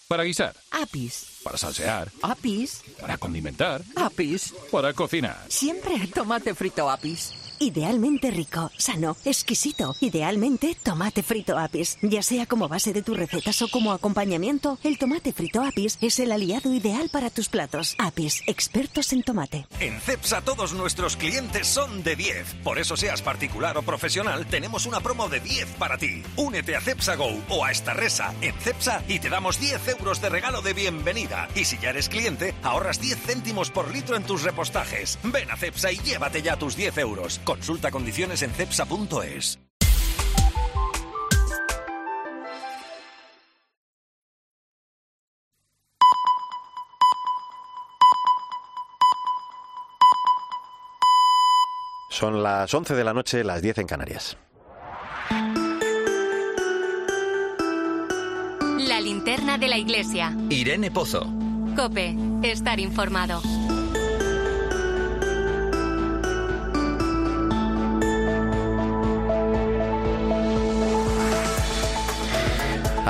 [0.10, 0.54] Para guisar.
[0.71, 1.31] Apis.
[1.43, 2.12] Para salsear.
[2.21, 2.82] Apis.
[2.99, 3.82] Para condimentar.
[3.95, 4.54] Apis.
[4.71, 5.39] Para cocinar.
[5.49, 7.40] Siempre tomate frito Apis.
[7.62, 9.95] Idealmente rico, sano, exquisito.
[10.00, 12.00] Idealmente tomate frito Apis.
[12.02, 16.19] Ya sea como base de tus recetas o como acompañamiento, el tomate frito Apis es
[16.19, 17.93] el aliado ideal para tus platos.
[18.00, 19.67] Apis, expertos en tomate.
[19.80, 22.56] En CEPSA todos nuestros clientes son de 10.
[22.63, 26.24] Por eso seas particular o profesional, tenemos una promo de 10 para ti.
[26.38, 30.19] Únete a CEPSA Go o a esta resa en CEPSA y te damos 10 euros
[30.19, 31.47] de regalo de bienvenida.
[31.54, 35.19] Y si ya eres cliente, ahorras 10 céntimos por litro en tus repostajes.
[35.21, 37.39] Ven a CEPSA y llévate ya tus 10 euros.
[37.51, 39.59] Consulta condiciones en cepsa.es.
[52.09, 54.37] Son las 11 de la noche, las 10 en Canarias.
[58.77, 60.33] La linterna de la iglesia.
[60.49, 61.27] Irene Pozo.
[61.75, 63.41] Cope, estar informado.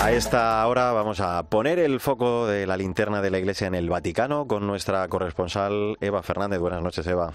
[0.02, 3.76] A esta hora vamos a poner el foco de la linterna de la iglesia en
[3.76, 6.58] el Vaticano con nuestra corresponsal Eva Fernández.
[6.60, 7.34] Buenas noches, Eva.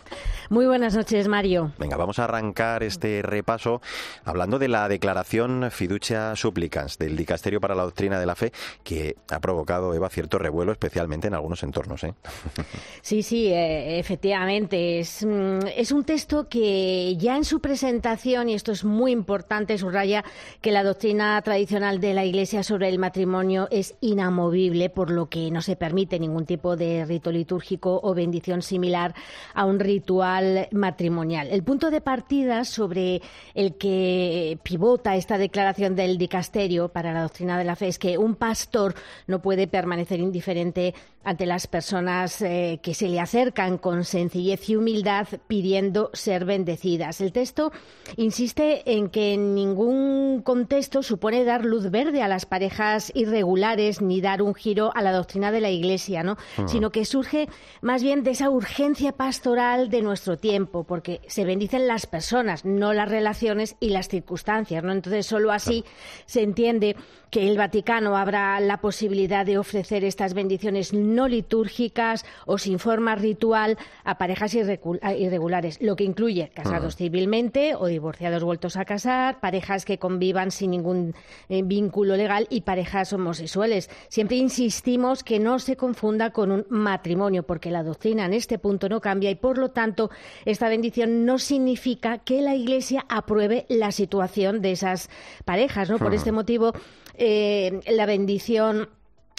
[0.51, 1.71] Muy buenas noches, Mario.
[1.79, 3.81] Venga, vamos a arrancar este repaso
[4.25, 8.51] hablando de la declaración Fiducia Supplicans del Dicasterio para la Doctrina de la Fe,
[8.83, 12.03] que ha provocado, Eva, cierto revuelo, especialmente en algunos entornos.
[12.03, 12.15] ¿eh?
[13.01, 14.99] Sí, sí, eh, efectivamente.
[14.99, 19.79] Es, mm, es un texto que ya en su presentación, y esto es muy importante,
[19.79, 20.25] subraya
[20.61, 25.51] que la doctrina tradicional de la Iglesia sobre el matrimonio es inamovible, por lo que
[25.51, 29.15] no se permite ningún tipo de rito litúrgico o bendición similar
[29.55, 31.49] a un ritual matrimonial.
[31.51, 33.23] El punto de partida sobre
[33.55, 38.19] el que pivota esta declaración del dicasterio para la doctrina de la fe es que
[38.19, 38.95] un pastor
[39.27, 40.95] no puede permanecer indiferente
[41.27, 47.21] ante las personas eh, que se le acercan con sencillez y humildad pidiendo ser bendecidas.
[47.21, 47.73] El texto
[48.17, 54.21] insiste en que en ningún contexto supone dar luz verde a las parejas irregulares ni
[54.21, 56.37] dar un giro a la doctrina de la Iglesia, ¿no?
[56.59, 56.69] Ujú.
[56.69, 57.49] Sino que surge
[57.81, 62.93] más bien de esa urgencia pastoral de nuestro tiempo, porque se bendicen las personas, no
[62.93, 64.93] las relaciones y las circunstancias, ¿no?
[64.93, 65.85] Entonces, solo así
[66.27, 66.97] se entiende
[67.31, 73.15] que el Vaticano habrá la posibilidad de ofrecer estas bendiciones no litúrgicas o sin forma
[73.17, 77.05] ritual a parejas irregulares, lo que incluye casados Ujú.
[77.05, 81.15] civilmente o divorciados vueltos a casar, parejas que convivan sin ningún
[81.49, 83.89] eh, vínculo legal y parejas homosexuales.
[84.09, 88.89] Siempre insistimos que no se confunda con un matrimonio, porque la doctrina en este punto
[88.89, 90.11] no cambia y por lo tanto
[90.45, 95.09] esta bendición no significa que la Iglesia apruebe la situación de esas
[95.45, 95.99] parejas, ¿no?
[95.99, 96.73] Por este motivo
[97.15, 98.91] eh, la bendición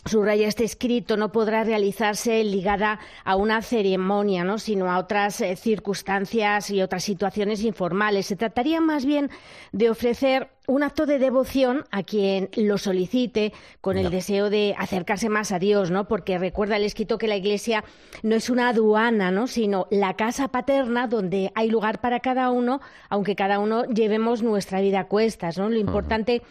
[0.07, 4.57] subraya este escrito, no podrá realizarse ligada a una ceremonia, ¿no?
[4.59, 8.27] sino a otras eh, circunstancias y otras situaciones informales.
[8.27, 9.29] Se trataría más bien
[9.71, 15.29] de ofrecer un acto de devoción a quien lo solicite con el deseo de acercarse
[15.29, 16.09] más a Dios, ¿no?
[16.09, 17.85] Porque recuerda el escrito que la Iglesia
[18.21, 19.47] no es una aduana, ¿no?
[19.47, 24.81] Sino la casa paterna donde hay lugar para cada uno, aunque cada uno llevemos nuestra
[24.81, 25.69] vida a cuestas, ¿no?
[25.69, 26.41] Lo importante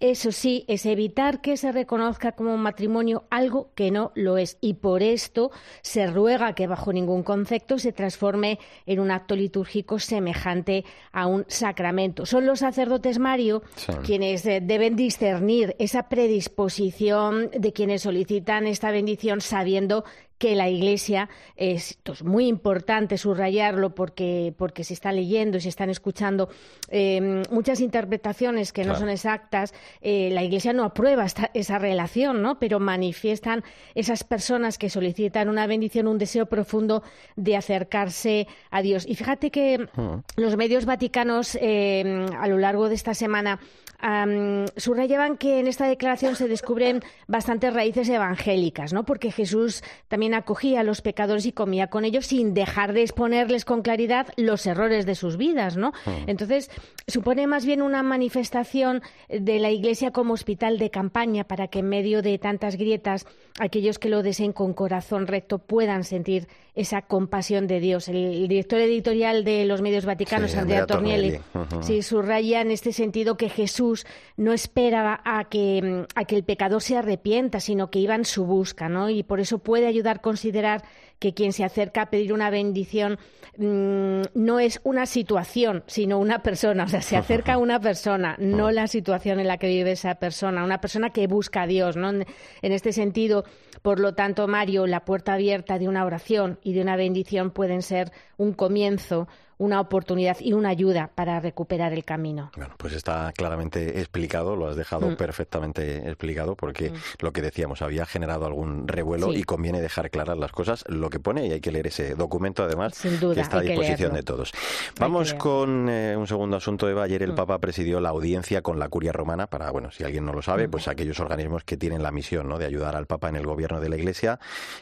[0.00, 4.58] eso sí, es evitar que se reconozca como matrimonio algo que no lo es.
[4.60, 5.50] Y por esto
[5.82, 11.44] se ruega que bajo ningún concepto se transforme en un acto litúrgico semejante a un
[11.48, 12.26] sacramento.
[12.26, 13.92] Son los sacerdotes, Mario, Sí.
[14.04, 20.04] quienes eh, deben discernir esa predisposición de quienes solicitan esta bendición sabiendo
[20.44, 25.70] que la Iglesia, esto es muy importante subrayarlo porque, porque se está leyendo y se
[25.70, 26.50] están escuchando
[26.90, 28.98] eh, muchas interpretaciones que no Claro.
[29.00, 32.58] son exactas, eh, la Iglesia no aprueba esta- esa relación, ¿no?
[32.58, 37.02] pero manifiestan esas personas que solicitan una bendición, un deseo profundo
[37.36, 39.06] de acercarse a Dios.
[39.08, 39.88] Y fíjate que
[40.36, 43.60] los medios vaticanos eh, a lo largo de esta semana
[44.04, 49.04] am, subrayaban que en esta declaración se descubren bastantes raíces evangélicas, ¿no?
[49.04, 53.64] Porque Jesús también acogía a los pecadores y comía con ellos sin dejar de exponerles
[53.64, 55.92] con claridad los errores de sus vidas, ¿no?
[56.04, 56.28] Mm.
[56.28, 56.70] Entonces,
[57.06, 61.88] supone más bien una manifestación de la Iglesia como hospital de campaña para que en
[61.88, 63.26] medio de tantas grietas
[63.58, 68.08] aquellos que lo deseen con corazón recto puedan sentir esa compasión de Dios.
[68.08, 71.38] El, director editorial de los medios vaticanos, Sí, Andrea, Tornielli,
[71.82, 73.93] sí, subraya en este sentido que Jesús
[74.36, 78.44] no esperaba a que, a que el pecador se arrepienta, sino que iba en su
[78.44, 79.10] busca, ¿no?
[79.10, 80.82] Y por eso puede ayudar a considerar
[81.18, 83.18] que quien se acerca a pedir una bendición
[83.56, 86.84] mm, no es una situación, sino una persona.
[86.84, 90.16] O sea, se acerca a una persona, no la situación en la que vive esa
[90.16, 90.64] persona.
[90.64, 92.10] Una persona que busca a Dios, ¿no?
[92.10, 92.26] En
[92.60, 93.44] este sentido,
[93.82, 97.82] por lo tanto, Mario, la puerta abierta de una oración y de una bendición pueden
[97.82, 99.28] ser un comienzo
[99.58, 102.50] una oportunidad y una ayuda para recuperar el camino.
[102.56, 105.16] Bueno, pues está claramente explicado, lo has dejado mm.
[105.16, 106.94] perfectamente explicado, porque mm.
[107.20, 111.20] lo que decíamos había generado algún revuelo y conviene dejar claras las cosas, lo que
[111.20, 114.52] pone, y hay que leer ese documento además, que está a disposición de todos.
[114.98, 117.04] Vamos con eh, un segundo asunto, Eva.
[117.04, 117.36] Ayer el mm.
[117.36, 120.68] Papa presidió la audiencia con la Curia Romana para, bueno, si alguien no lo sabe,
[120.68, 122.58] pues aquellos organismos que tienen la misión ¿no?
[122.58, 124.38] de ayudar al Papa en el gobierno de la Iglesia.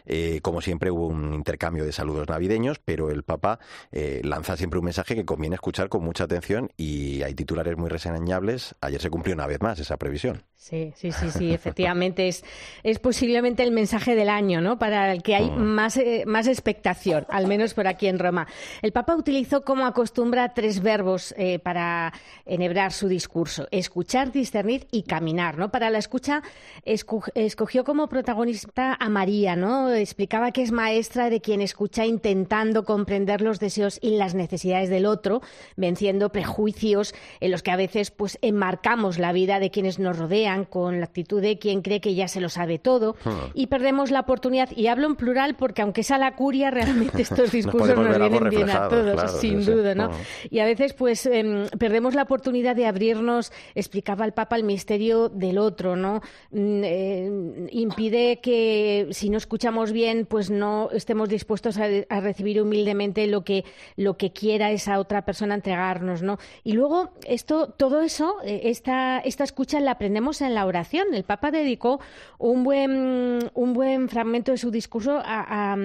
[0.06, 3.58] Eh, como siempre hubo un intercambio de saludos navideños, pero el Papa
[3.90, 7.90] eh, lanza siempre un mensaje que conviene escuchar con mucha atención y hay titulares muy
[7.90, 8.76] reseñables.
[8.80, 10.44] Ayer se cumplió una vez más esa previsión.
[10.54, 12.44] Sí, sí, sí, sí, efectivamente es,
[12.84, 14.78] es posiblemente el mensaje del año, ¿no?
[14.78, 15.60] Para el que hay mm.
[15.60, 18.46] más, eh, más expectación, al menos por aquí en Roma.
[18.80, 22.12] El Papa utilizó como acostumbra tres verbos eh, para
[22.46, 25.72] enhebrar su discurso: escuchar, discernir y caminar, ¿no?
[25.72, 26.44] Para la escucha
[26.84, 29.92] escogió como protagonista a María, ¿no?
[29.92, 35.06] Explicaba que es maestra de quien escucha intentando comprender los deseos y las necesidades del
[35.06, 35.40] otro,
[35.76, 40.64] venciendo prejuicios en los que a veces pues enmarcamos la vida de quienes nos rodean
[40.64, 43.48] con la actitud de quien cree que ya se lo sabe todo ah.
[43.54, 47.50] y perdemos la oportunidad, y hablo en plural porque aunque sea la curia, realmente estos
[47.50, 50.04] discursos nos, vienen bien a todos, sin duda, ¿no?
[50.04, 50.18] Ah.
[50.50, 55.28] Y a veces pues em, perdemos la oportunidad de abrirnos, explicaba el Papa, el misterio
[55.28, 56.20] del otro, ¿no?
[56.50, 63.26] Mm, eh, impide que si no escuchamos bien, pues no estemos dispuestos a, recibir humildemente
[63.26, 63.64] lo que,
[63.96, 66.36] lo que quiera esa otra persona entregarnos, ¿no?
[66.64, 71.14] Y luego esto, todo eso, eh, esta, esta escucha la aprendemos en la oración.
[71.14, 72.00] El Papa dedicó
[72.38, 75.76] un buen, un buen fragmento de su discurso a,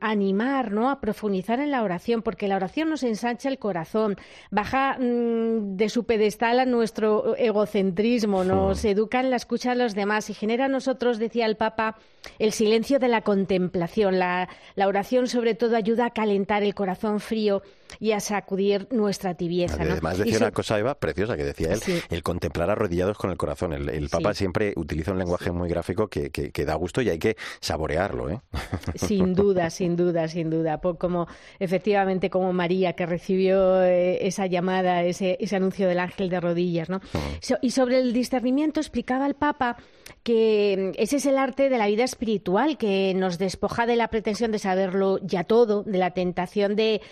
[0.00, 0.90] animar, ¿no?
[0.90, 4.14] a profundizar en la oración, porque la oración nos ensancha el corazón,
[4.52, 9.96] baja mm, de su pedestal a nuestro egocentrismo, nos educa en la escucha de los
[9.96, 11.96] demás y genera a nosotros, decía el Papa,
[12.38, 14.20] el silencio de la contemplación.
[14.20, 17.62] La, la oración, sobre todo, ayuda a calentar el corazón frío
[17.98, 19.82] y a sacudir nuestra tibieza.
[19.82, 21.80] Además, decía una cosa, Eva, preciosa, que decía él,
[22.10, 23.72] el contemplar arrodillados con el corazón.
[23.72, 27.36] El, Papa siempre utiliza un lenguaje muy gráfico que, que, da gusto y hay que
[27.60, 28.30] saborearlo.
[28.30, 28.40] ¿eh?
[28.94, 30.78] Sin duda, sin duda, sin duda.
[30.78, 31.26] como
[31.58, 36.88] efectivamente como María que recibió eh, esa llamada, ese, ese anuncio del ángel de rodillas.
[36.88, 36.98] ¿no?
[36.98, 37.54] Mm.
[37.62, 39.76] y sobre el discernimiento explicaba el Papa
[40.22, 44.52] que ese es el arte de la vida espiritual, que nos despoja de la pretensión
[44.52, 47.02] de saberlo ya todo, de la tentación de,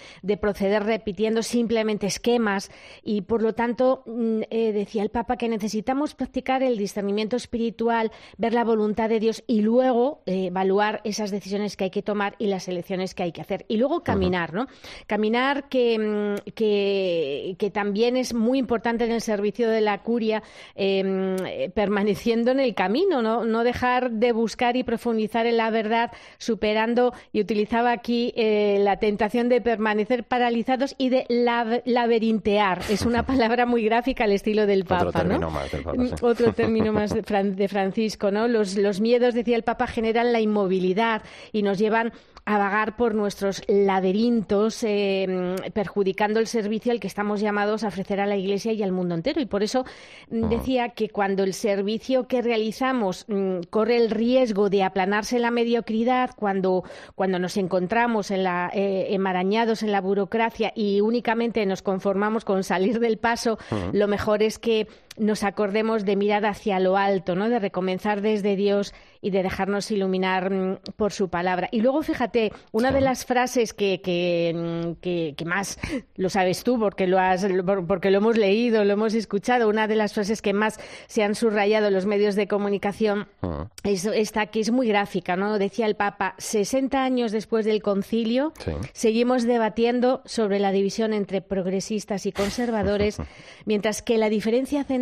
[0.41, 2.70] proceder repitiendo simplemente esquemas
[3.02, 8.10] y, por lo tanto, mm, eh, decía el Papa que necesitamos practicar el discernimiento espiritual,
[8.38, 12.34] ver la voluntad de Dios y luego eh, evaluar esas decisiones que hay que tomar
[12.38, 13.64] y las elecciones que hay que hacer.
[13.68, 14.66] Y luego caminar, ¿no?
[15.06, 20.42] Caminar que, mm, que, que, también es muy importante en el servicio de la curia,
[20.74, 23.44] em, eh, permaneciendo en el camino, ¿no?
[23.44, 28.98] no dejar de buscar y profundizar en la verdad, superando, y utilizaba aquí eh, la
[28.98, 31.26] tentación de permanecer paralizados y de
[31.84, 32.82] laberintear.
[32.90, 35.09] Es una palabra muy gráfica al estilo del Papa.
[35.09, 36.03] Otro término más del Papa.
[36.20, 37.14] Otro término más
[37.57, 38.30] de, Francisco.
[38.30, 38.48] ¿no?
[38.48, 41.22] Los, los miedos, decía el Papa, generan la inmovilidad
[41.53, 42.12] y nos llevan
[42.44, 48.18] a vagar por nuestros laberintos, eh, perjudicando el servicio al que estamos llamados a ofrecer
[48.18, 49.40] a la Iglesia y al mundo entero.
[49.40, 49.84] Y por eso
[50.28, 55.53] mm, decía que cuando el servicio que realizamos mm, corre el riesgo de aplanarse la
[55.53, 56.82] mediocridad, cuando,
[57.14, 60.41] cuando nos encontramos en la, eh, enmarañados en la burocracia
[60.74, 63.59] y únicamente nos conformamos con salir del paso,
[63.93, 64.88] lo mejor es que
[65.18, 67.48] nos acordemos de mirar hacia lo alto, ¿no?
[67.48, 71.68] de recomenzar desde Dios y de dejarnos iluminar mm, por su palabra.
[71.70, 75.78] Y luego, fíjate, una de las frases que, mm, que, que, más
[76.16, 77.46] lo sabes tú porque lo, has,
[77.86, 81.34] porque lo hemos leído, lo hemos escuchado, una de las frases que más se han
[81.34, 83.68] subrayado en los medios de comunicación ah.
[83.84, 85.58] es esta que es muy gráfica, ¿no?
[85.58, 88.52] Decía el Papa, 60 años después del concilio,
[88.92, 93.18] seguimos debatiendo sobre la división entre progresistas y conservadores,
[93.66, 95.01] mientras que la diferencia central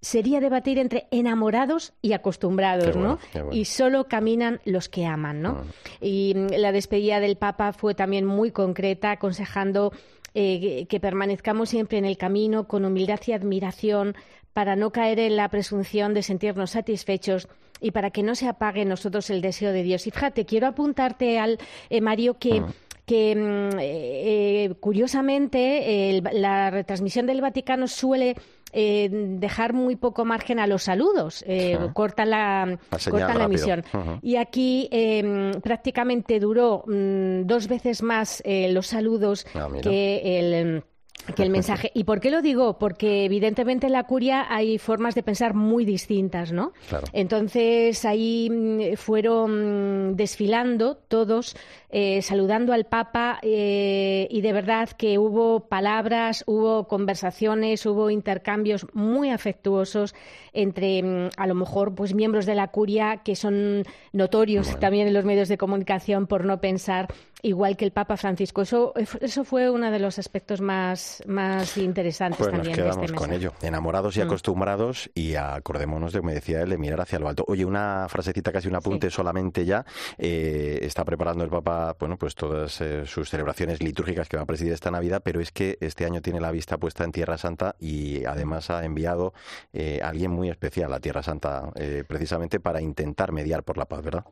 [0.00, 3.18] sería debatir entre enamorados y acostumbrados, ¿no?
[3.50, 5.50] Y solo caminan los que aman, ¿no?
[5.50, 5.64] Ah.
[6.00, 9.92] Y mm, la despedida del Papa fue también muy concreta, aconsejando
[10.34, 14.14] eh, que permanezcamos siempre en el camino con humildad y admiración
[14.52, 17.48] para no caer en la presunción de sentirnos satisfechos
[17.80, 20.06] y para que no se apague en nosotros el deseo de Dios.
[20.06, 21.58] Y fíjate, quiero apuntarte al
[21.90, 22.66] eh, Mario que ah
[23.08, 28.36] que mm, eh, curiosamente la retransmisión del Vaticano suele
[28.72, 32.78] eh, dejar muy poco margen a los saludos, eh, cortan la,
[33.10, 33.82] cortan la emisión.
[34.20, 40.84] Y aquí em, prácticamente duró mm, dos veces más eh, los saludos ah, que el
[41.34, 41.90] que el mensaje.
[41.94, 42.78] ¿Y por qué lo digo?
[42.78, 46.72] Porque evidentemente en la curia hay formas de pensar muy distintas, ¿no?
[47.12, 51.56] Entonces ahí mm, fueron desfilando todos,
[51.90, 58.86] eh, saludando al Papa eh, y de verdad que hubo palabras, hubo conversaciones, hubo intercambios
[58.92, 60.14] muy afectuosos
[60.52, 65.14] entre mm, a lo mejor pues miembros de la curia que son notorios también en
[65.14, 67.08] los medios de comunicación por no pensar
[67.42, 68.62] igual que el Papa Francisco.
[68.62, 73.04] Eso, eso fue uno de los aspectos más, más interesantes pues también nos quedamos de
[73.04, 74.22] este con ello, enamorados y mm.
[74.24, 77.44] acostumbrados y acordémonos de, como decía él, de mirar hacia lo alto.
[77.48, 79.84] Oye, una frasecita, casi un apunte solamente ya.
[80.16, 84.46] Eh, está preparando el Papa, bueno, pues todas eh, sus celebraciones litúrgicas que va a
[84.46, 87.76] presidir esta Navidad, pero es que este año tiene la vista puesta en Tierra Santa
[87.78, 89.32] y además ha enviado
[89.72, 91.70] eh, a alguien muy especial a Tierra Santa,
[92.06, 94.24] precisamente para intentar mediar por la paz, ¿verdad?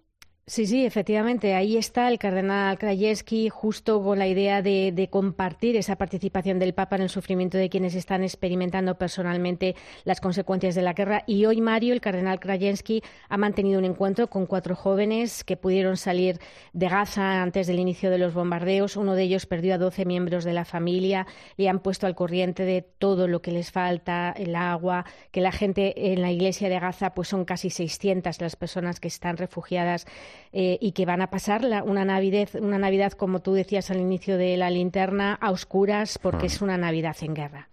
[0.48, 1.54] Sí, sí, efectivamente.
[1.56, 6.94] Ahí está el cardenal Krajewski justo con la idea de, compartir esa participación del Papa
[6.94, 9.74] en el sufrimiento de quienes están experimentando personalmente
[10.04, 11.24] las consecuencias de la guerra.
[11.26, 15.96] Y hoy, Mario, el cardenal Krajewski ha mantenido un encuentro con cuatro jóvenes que pudieron
[15.96, 16.38] salir
[16.72, 18.96] de Gaza antes del inicio de los bombardeos.
[18.96, 21.26] Uno de ellos perdió a doce miembros de la familia
[21.56, 25.50] y han puesto al corriente de todo lo que les falta, el agua, que la
[25.50, 30.06] gente en la iglesia de Gaza, pues son casi 600 las personas que están refugiadas
[30.52, 34.36] eh, y que van a pasar una, Navidad, una Navidad, como tú decías al inicio
[34.36, 37.68] de la linterna, a oscuras porque es una Navidad en guerra.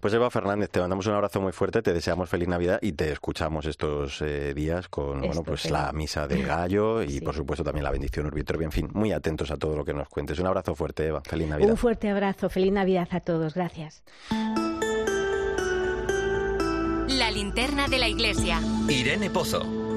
[0.00, 3.12] Pues Eva Fernández, te mandamos un abrazo muy fuerte, te deseamos feliz Navidad y te
[3.12, 7.84] escuchamos estos eh, días con bueno, pues la misa del gallo y por supuesto también
[7.84, 8.60] la bendición Urbitro.
[8.60, 10.38] En fin, muy atentos a todo lo que nos cuentes.
[10.38, 11.22] Un abrazo fuerte, Eva.
[11.24, 11.70] Feliz Navidad.
[11.70, 12.48] Un fuerte abrazo.
[12.48, 13.54] Feliz Navidad a todos.
[13.54, 14.02] Gracias.
[17.08, 18.60] La linterna de la iglesia.
[18.88, 19.83] Irene Pozo.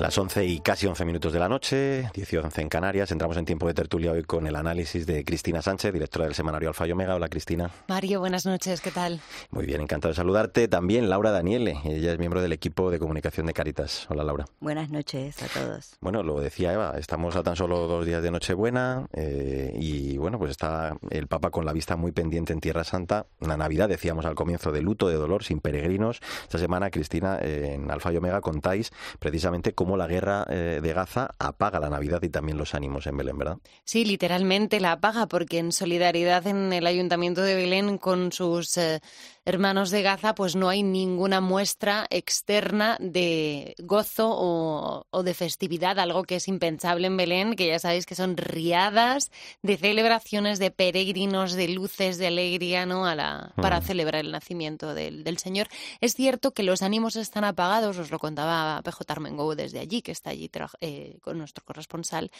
[0.00, 3.12] Las 11 y casi 11 minutos de la noche, 10 y 11 en Canarias.
[3.12, 6.70] Entramos en tiempo de tertulia hoy con el análisis de Cristina Sánchez, directora del semanario
[6.70, 7.16] Alfa y Omega.
[7.16, 7.70] Hola, Cristina.
[7.86, 8.80] Mario, buenas noches.
[8.80, 9.20] ¿Qué tal?
[9.50, 10.68] Muy bien, encantado de saludarte.
[10.68, 11.76] También Laura Daniele.
[11.84, 14.06] Ella es miembro del equipo de comunicación de Caritas.
[14.08, 14.46] Hola, Laura.
[14.60, 15.98] Buenas noches a todos.
[16.00, 20.38] Bueno, lo decía Eva, estamos a tan solo dos días de Nochebuena eh, y bueno,
[20.38, 23.26] pues está el Papa con la vista muy pendiente en Tierra Santa.
[23.40, 26.20] Una Navidad, decíamos al comienzo, de luto, de dolor, sin peregrinos.
[26.44, 30.46] Esta semana, Cristina, en Alfa y Omega contáis precisamente cómo la guerra...
[30.48, 33.58] Eh, de Gaza apaga la Navidad y también los ánimos en Belén, ¿verdad?
[33.84, 39.00] Sí, literalmente la apaga porque en solidaridad en el Ayuntamiento de Belén con sus eh,
[39.44, 46.24] hermanos de Gaza, pues no hay ninguna muestra externa de gozo o, de festividad, algo
[46.24, 49.30] que es impensable en Belén, que ya sabéis que son riadas
[49.62, 53.06] de celebraciones, de peregrinos, de luces, de alegría, ¿no?
[53.06, 53.82] A la, para mm.
[53.82, 55.68] celebrar el nacimiento del, Señor.
[56.00, 60.12] Es cierto que los ánimos están apagados, os lo contaba PJ Armengou desde allí, que
[60.12, 62.30] está allí eh, con nuestro corresponsal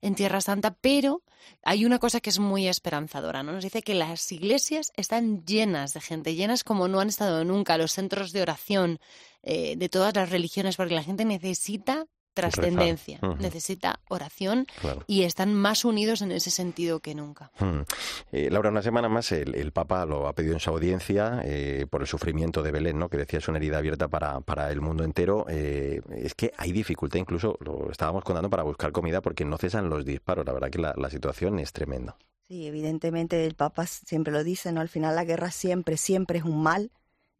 [0.00, 1.22] en Tierra Santa, pero
[1.62, 3.52] hay una cosa que es muy esperanzadora, ¿no?
[3.52, 6.34] Nos dice que las iglesias están llenas de gente,
[6.64, 8.98] como no han estado nunca, los centros de oración
[9.42, 14.66] eh, de todas las religiones, porque la gente necesita trascendencia, necesita oración
[15.08, 17.50] y están más unidos en ese sentido que nunca.
[18.30, 22.02] Eh, Laura, una semana más el, Papa lo ha pedido en su audiencia eh, por
[22.02, 23.08] el sufrimiento de Belén, ¿no?
[23.08, 25.46] que decía es una herida abierta para, para el mundo entero.
[25.48, 30.04] es que hay dificultad, incluso lo estábamos contando, para buscar comida porque no cesan los
[30.04, 30.46] disparos.
[30.46, 32.16] La verdad que la situación es tremenda.
[32.48, 34.80] Sí, evidentemente el Papa siempre lo dice, ¿no?
[34.80, 36.90] Al final la guerra siempre, siempre es un mal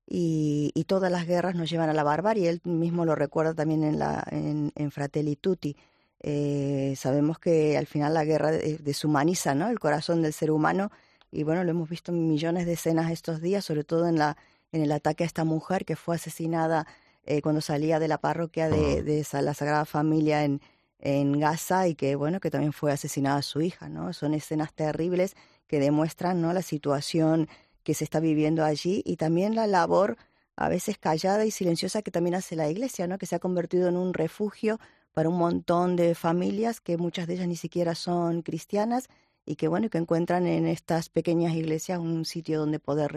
[0.06, 2.50] y, y todas las guerras nos llevan a la barbarie.
[2.50, 5.76] Él mismo lo recuerda también en, la, en, en Fratelli Tutti.
[6.20, 9.68] Eh, sabemos que al final la guerra deshumaniza ¿no?
[9.70, 10.90] el corazón del ser humano
[11.30, 14.36] y bueno, lo hemos visto en millones de escenas estos días, sobre todo en, la,
[14.72, 16.86] en el ataque a esta mujer que fue asesinada
[17.24, 20.60] eh, cuando salía de la parroquia de, de la Sagrada Familia en,
[21.00, 25.36] en Gaza y que bueno que también fue asesinada su hija no son escenas terribles
[25.66, 27.48] que demuestran no la situación
[27.84, 30.16] que se está viviendo allí y también la labor
[30.56, 33.88] a veces callada y silenciosa que también hace la iglesia no que se ha convertido
[33.88, 34.80] en un refugio
[35.12, 39.08] para un montón de familias que muchas de ellas ni siquiera son cristianas
[39.48, 43.10] y que bueno que encuentran en estas pequeñas iglesias un sitio donde poder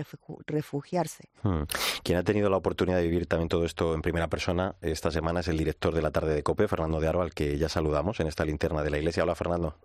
[0.47, 1.25] refugiarse.
[1.43, 1.63] Hmm.
[2.03, 5.41] Quien ha tenido la oportunidad de vivir también todo esto en primera persona esta semana
[5.41, 8.21] es el director de la tarde de COPE, Fernando de Aro, al que ya saludamos
[8.21, 9.23] en esta linterna de la iglesia.
[9.23, 9.75] Hola, Fernando.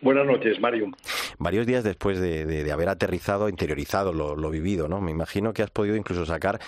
[0.00, 0.90] Buenas noches, Mario.
[1.38, 5.00] Varios días después de, haber aterrizado, interiorizado lo, lo, vivido, ¿no?
[5.00, 6.58] Me imagino que has podido incluso sacar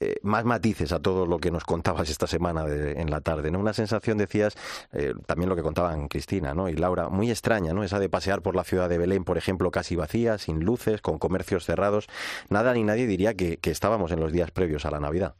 [0.00, 3.58] eh, más matices a todo lo que nos contabas esta semana en la tarde, ¿no?
[3.58, 4.56] Una sensación, decías,
[4.92, 6.68] eh, también lo que contaban Cristina ¿no?
[6.68, 7.84] y Laura, muy extraña, ¿no?
[7.84, 11.18] Esa de pasear por la ciudad de Belén, por ejemplo, casi vacía, sin luces, con
[11.18, 12.08] comercios cerrados.
[12.50, 15.34] Nada ni nadie diría que, estábamos en los días previos a la Navidad.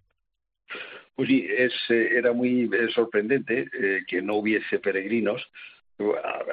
[1.15, 3.71] Pues sí, es, era muy sorprendente
[4.07, 5.49] que no hubiese peregrinos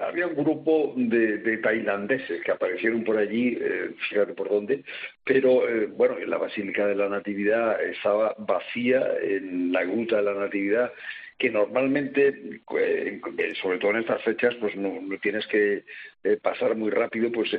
[0.02, 4.84] había un grupo de, tailandeses que aparecieron por allí, eh, fíjate por dónde,
[5.24, 10.34] pero eh, bueno, la Basílica de la Natividad estaba vacía en la gruta de la
[10.34, 10.94] Natividad,
[11.38, 13.22] que normalmente, eh,
[13.62, 15.84] sobre todo en estas fechas, pues no, tienes que
[16.42, 17.50] pasar muy rápido, pues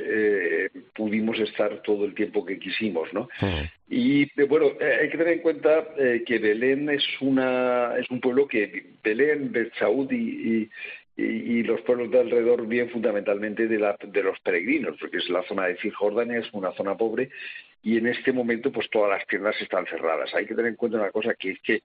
[0.95, 3.29] pudimos estar todo el tiempo que quisimos, ¿no?
[3.87, 5.85] Y bueno, hay que tener en cuenta
[6.25, 10.15] que Belén es una es un pueblo que Belén, Betsaúd y,
[10.63, 10.69] y,
[11.17, 15.67] los pueblos de alrededor bien fundamentalmente de, la, de los peregrinos, porque es la zona
[15.67, 17.29] de Cisjordania, es una zona pobre
[17.83, 20.33] y en este momento pues todas las tiendas están cerradas.
[20.33, 21.83] Hay que tener en cuenta una cosa que es que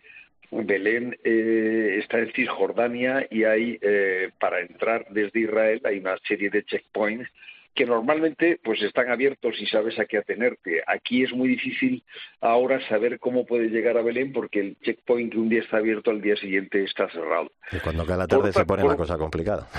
[0.50, 6.50] Belén eh, está en Cisjordania y hay eh, para entrar desde Israel hay una serie
[6.50, 7.30] de checkpoints
[7.74, 10.82] que normalmente pues están abiertos y sabes a qué atenerte.
[10.86, 12.04] Aquí es muy difícil
[12.40, 16.10] ahora saber cómo puedes llegar a Belén porque el checkpoint que un día está abierto
[16.10, 17.50] al día siguiente está cerrado.
[17.72, 19.68] Y cuando cae la tarde se pone la cosa complicada.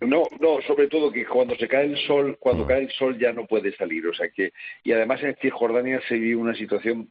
[0.00, 2.66] No, no, sobre todo que cuando se cae el sol, cuando mm.
[2.68, 4.52] cae el sol ya no puede salir, o sea que
[4.82, 7.10] y además en Cisjordania se vive una situación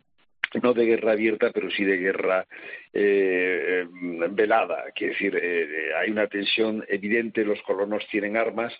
[0.61, 2.45] no de guerra abierta, pero sí de guerra
[2.93, 3.85] eh,
[4.31, 4.85] velada.
[4.95, 8.73] Quiere decir, eh, hay una tensión evidente, los colonos tienen armas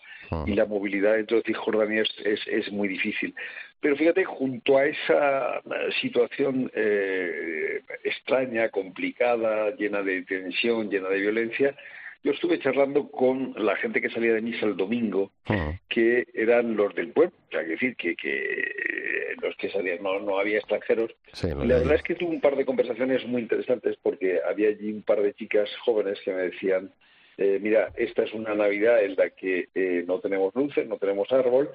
[0.46, 3.34] y la movilidad dentro de Cisjordania es, es, muy difícil.
[3.80, 5.62] Pero fíjate, junto a esa
[6.02, 11.76] situación eh, extraña, complicada, llena de tensión, llena de violencia,
[12.24, 15.32] yo estuve charlando con la gente que salía de misa el domingo,
[15.88, 20.40] que eran los del pueblo, o sea, decir que, que los que salían no, no
[20.40, 21.12] había extranjeros.
[21.42, 24.92] y la verdad es que tuve un par de conversaciones muy interesantes porque había allí
[24.92, 26.92] un par de chicas jóvenes que me decían,
[27.38, 31.32] eh, mira, esta es una Navidad en la que eh, no tenemos luces, no tenemos
[31.32, 31.70] árbol,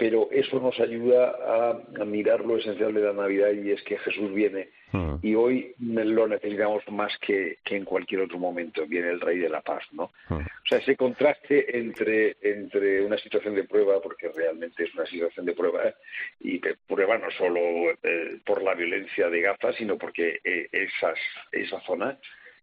[0.00, 4.32] pero eso nos ayuda a, mirar lo esencial de la Navidad y es que Jesús
[4.32, 5.16] viene hmm.
[5.20, 9.60] y hoy lo necesitamos más que, en cualquier otro momento, viene el Rey de la
[9.60, 10.10] Paz, ¿no?
[10.30, 10.38] Hmm.
[10.38, 15.44] O sea, ese contraste entre, entre una situación de prueba, porque realmente es una situación
[15.44, 15.94] de prueba,
[16.40, 17.60] y de prueba no solo
[18.02, 21.18] eh, por la violencia de Gaza, sino porque eh, esas,
[21.52, 22.18] esa zona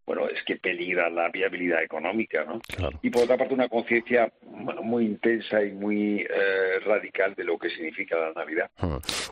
[0.08, 2.62] bueno, es que peligra la viabilidad económica, ¿no?
[3.02, 4.32] Y por otra parte una conciencia
[4.82, 8.72] muy intensa y muy eh, radical de lo que significa la Navidad.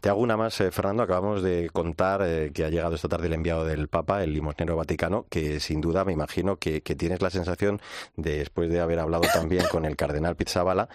[0.01, 1.01] Te hago una más, eh, Fernando.
[1.01, 4.75] Acabamos de contar eh, que ha llegado esta tarde el enviado del Papa, el limosnero
[4.75, 7.79] vaticano, que sin duda me imagino que, tienes la sensación,
[8.17, 10.89] después de haber hablado también con el cardenal Pizzabala,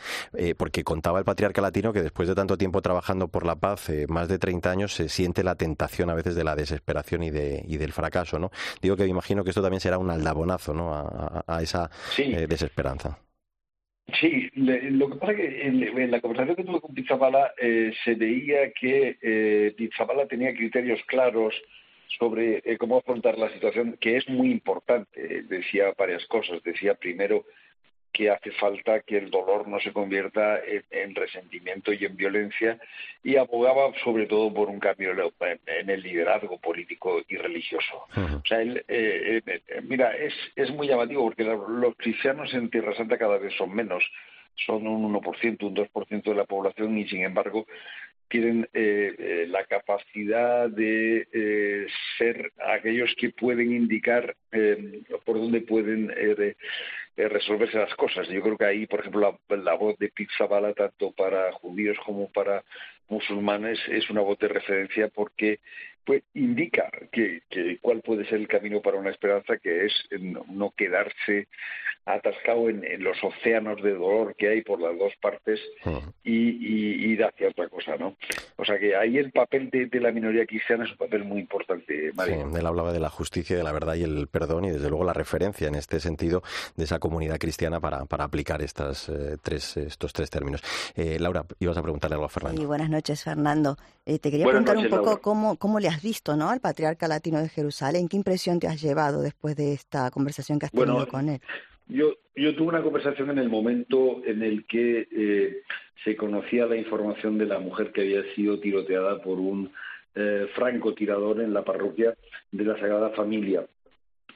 [0.56, 4.28] porque contaba el patriarca latino que después de tanto tiempo trabajando por la paz, más
[4.28, 7.76] de 30 años, se siente la tentación a veces de la desesperación y, de, y
[7.76, 8.50] del fracaso, ¿no?
[8.80, 10.92] Digo que me imagino que esto también será un aldabonazo ¿no?
[10.92, 13.18] a, esa eh, desesperanza.
[14.18, 18.14] Sí, lo que pasa es que en, la conversación que tuve con Pizzabala eh, se
[18.14, 21.54] veía que eh, Pizzabala tenía criterios claros
[22.18, 25.42] sobre eh, cómo afrontar la situación, que es muy importante.
[25.44, 26.62] Decía varias cosas.
[26.62, 27.44] Decía primero
[28.12, 32.78] que hace falta que el dolor no se convierta en, resentimiento y en violencia
[33.22, 35.12] y abogaba sobre todo por un cambio
[35.66, 38.06] en el liderazgo político y religioso.
[38.16, 42.94] O sea, él, eh, eh, mira, es, es muy llamativo porque los cristianos en Tierra
[42.96, 44.02] Santa cada vez son menos,
[44.66, 47.66] son un 1%, un 2% de la población y sin embargo
[48.30, 54.34] tienen eh, la capacidad de ser aquellos que pueden indicar
[55.24, 56.10] por dónde pueden
[57.20, 58.28] eh, resolverse las cosas.
[58.28, 62.64] Yo creo que ahí, por ejemplo, la, voz de Pizzabala, tanto para judíos como para
[63.10, 65.60] musulmanes, es una voz de referencia porque
[66.04, 67.42] pues, indica que,
[67.80, 69.92] cuál puede ser el camino para una esperanza, que es
[70.48, 71.46] no quedarse
[72.04, 75.60] atascado en, los océanos de dolor que hay por las dos partes
[76.24, 78.16] y, ir hacia otra cosa, ¿no?
[78.56, 82.10] O sea que ahí el papel de, la minoría cristiana es un papel muy importante,
[82.14, 82.50] Mario.
[82.56, 85.12] él hablaba de la justicia, de la verdad y el perdón y desde luego la
[85.12, 86.42] referencia en este sentido
[86.76, 90.62] de esa comunidad cristiana para, para aplicar estas, eh, tres, estos tres términos.
[90.96, 92.66] Eh, Laura, ibas a preguntarle algo a Fernando.
[92.66, 93.76] buenas noches, Fernando.
[94.06, 96.50] Eh, te quería preguntar un poco cómo, cómo le has visto ¿no?
[96.50, 98.08] al patriarca latino de Jerusalén.
[98.08, 101.40] ¿Qué impresión te has llevado después de esta conversación que has tenido con él?
[101.88, 105.62] Yo, yo tuve una conversación en el momento en el que eh,
[106.04, 109.72] se conocía la información de la mujer que había sido tiroteada por un
[110.14, 112.14] eh, francotirador en la parroquia
[112.52, 113.66] de la Sagrada Familia.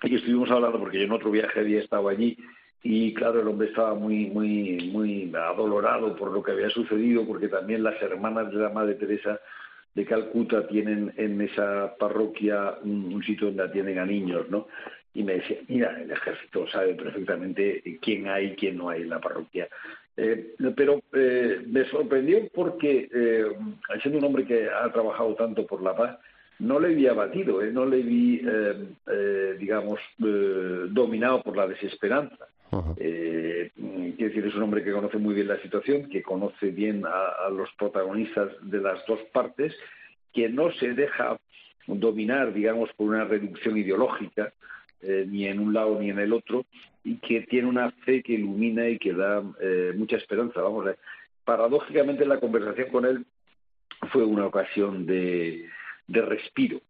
[0.03, 2.37] Y estuvimos hablando porque yo en otro viaje había estado allí
[2.87, 7.49] y claro, el hombre estaba muy, muy, muy adolorado por lo que había sucedido, porque
[7.49, 9.41] también las hermanas de la Madre Teresa
[9.95, 14.69] de Calcuta tienen en esa parroquia un, sitio donde atienden a niños, ¿no?
[15.15, 19.09] Y me decía, mira, el ejército sabe perfectamente quién hay y quién no hay en
[19.09, 19.67] la parroquia.
[20.19, 23.47] Eh, pero eh, me sorprendió porque, eh,
[24.03, 26.19] siendo un hombre que ha trabajado tanto por la paz,
[26.59, 28.43] no le vi abatido, eh, no le vi,
[29.59, 32.47] digamos, dominado por la desesperanza.
[32.97, 37.05] Eh, quiero decir, es un hombre que conoce muy bien la situación, que conoce bien
[37.07, 39.75] a, los protagonistas de las dos partes,
[40.33, 41.39] que no se deja
[41.87, 44.53] dominar, digamos, por una reducción ideológica,
[45.03, 46.65] eh, ni en un lado ni en el otro,
[47.05, 50.63] y que tiene una fe que ilumina y que da eh, mucha esperanza.
[50.63, 50.87] Vamos,
[51.45, 53.25] paradójicamente la conversación con él
[54.11, 55.69] fue una ocasión de,
[56.07, 56.81] de respiro.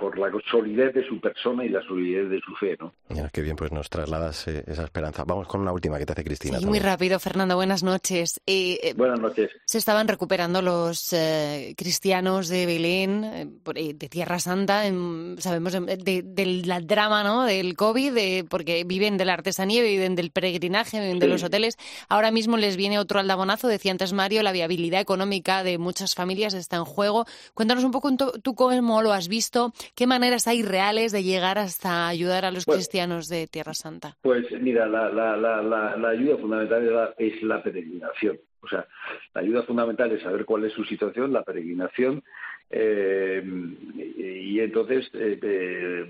[0.00, 2.92] Eh, por la solidez de su persona y la solidez de su fe, ¿no?
[3.08, 5.24] Mira, qué bien, pues nos trasladas eh, esa esperanza.
[5.24, 6.58] Vamos con una última que te hace Cristina.
[6.60, 8.40] muy rápido, Fernando, buenas noches.
[8.46, 9.50] Eh, buenas noches.
[9.64, 11.14] Se estaban recuperando los
[11.76, 14.84] cristianos de Belén, de Tierra Santa,
[15.38, 21.18] sabemos del drama, ¿no?, del COVID, porque viven de la artesanía, viven del peregrinaje, viven
[21.18, 21.76] de los hoteles.
[22.08, 26.54] Ahora mismo les viene otro aldabonazo, decía antes Mario, la viabilidad económica de muchas familias
[26.54, 27.26] está en juego.
[27.54, 32.08] Cuéntanos un poco tú cómo lo has visto, ¿Qué maneras hay reales de llegar hasta
[32.08, 34.16] ayudar a los cristianos de Tierra Santa?
[34.22, 38.38] Pues mira, la, ayuda fundamental es la, peregrinación.
[38.62, 38.86] O sea,
[39.34, 42.22] la ayuda fundamental es saber cuál es su situación, la peregrinación.
[42.70, 43.42] Eh,
[43.96, 46.08] y entonces eh,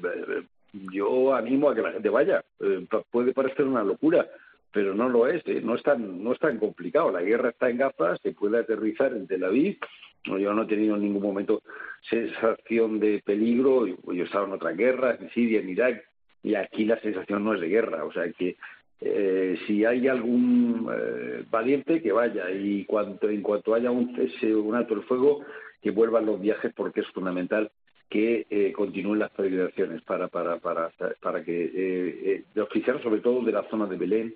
[0.72, 2.44] yo animo a que la gente vaya.
[2.60, 4.28] Eh, puede parecer una locura,
[4.72, 5.42] pero no lo es.
[5.62, 7.10] No, es tan, no es tan complicado.
[7.10, 9.78] La guerra está en Gaza, se puede aterrizar en Tel Aviv
[10.24, 11.62] yo no he tenido en ningún momento
[12.08, 13.86] sensación de peligro.
[13.86, 16.04] Yo, he estado en otras guerras, en Siria, en Irak,
[16.42, 18.04] y aquí la sensación no es de guerra.
[18.04, 18.56] O sea que
[19.00, 22.50] eh, si hay algún eh, valiente, que vaya.
[22.50, 25.44] Y cuanto, en cuanto haya un cese, un alto el fuego,
[25.82, 27.70] que vuelvan los viajes porque es fundamental
[28.10, 30.90] que eh, continúen las peregrinaciones para, para, para,
[31.22, 34.34] para que los cristianos, sobre todo de la zona de Belén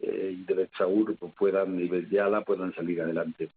[0.00, 3.48] y de Betsaur, puedan, y Yala, puedan salir adelante.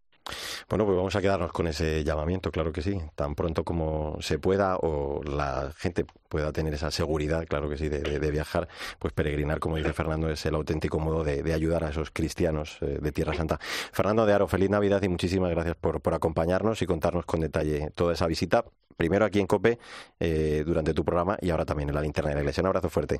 [0.70, 4.40] Bueno, pues vamos a quedarnos con ese llamamiento, claro que sí, tan pronto como se
[4.40, 8.70] pueda o la gente pueda tener esa seguridad, claro que sí, de, viajar,
[9.00, 13.00] pues peregrinar, como dice Fernando, es el auténtico modo de, ayudar a esos cristianos eh,
[13.02, 13.58] de Tierra Santa.
[13.60, 18.14] Fernando de Aro, feliz Navidad y muchísimas gracias por, acompañarnos y contarnos con detalle toda
[18.14, 18.64] esa visita,
[18.96, 19.78] primero aquí en COPE,
[20.20, 22.62] eh, durante tu programa y ahora también en la linterna de la iglesia.
[22.62, 23.20] Un abrazo fuerte.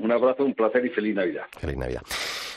[0.00, 1.44] Un abrazo, un placer y feliz Navidad.
[1.58, 2.02] Feliz Navidad.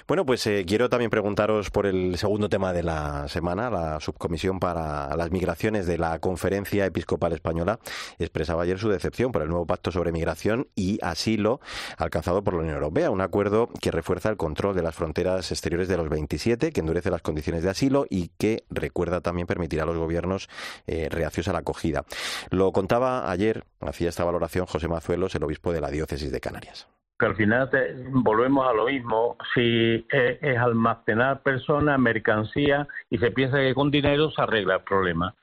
[0.10, 3.70] Bueno, pues eh, quiero también preguntaros por el segundo tema de la semana.
[3.70, 7.80] La subcomisión para las migraciones de la Conferencia Episcopal Española
[8.18, 11.60] expresaba ayer su decepción por el nuevo pacto sobre migración y asilo
[11.98, 13.12] alcanzado por la Unión Europea.
[13.12, 17.12] Un acuerdo que refuerza el control de las fronteras exteriores de los 27, que endurece
[17.12, 20.50] las condiciones de asilo y que recuerda también permitirá a los gobiernos
[20.88, 22.04] eh, reacios a la acogida.
[22.50, 26.88] Lo contaba ayer, hacía esta valoración José Mazuelos, el obispo de la diócesis de Canarias
[27.20, 27.70] que al final
[28.12, 29.36] volvemos a lo mismo.
[29.54, 35.36] Si es, almacenar personas, mercancía, y se piensa que con dinero se arregla el problema.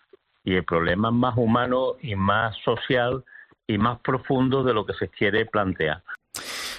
[0.42, 3.24] Y el problema es más humano y más social
[3.66, 6.02] y más profundo de lo que se quiere plantear.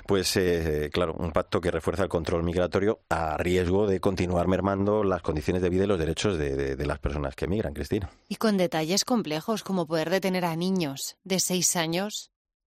[0.07, 5.03] Pues eh, claro, un pacto que refuerza el control migratorio a riesgo de continuar mermando
[5.03, 8.09] las condiciones de vida y los derechos de, de las personas que emigran, Cristina.
[8.29, 12.31] Y con detalles complejos como poder detener a niños de seis años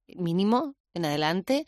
[0.08, 1.66] mínimo en adelante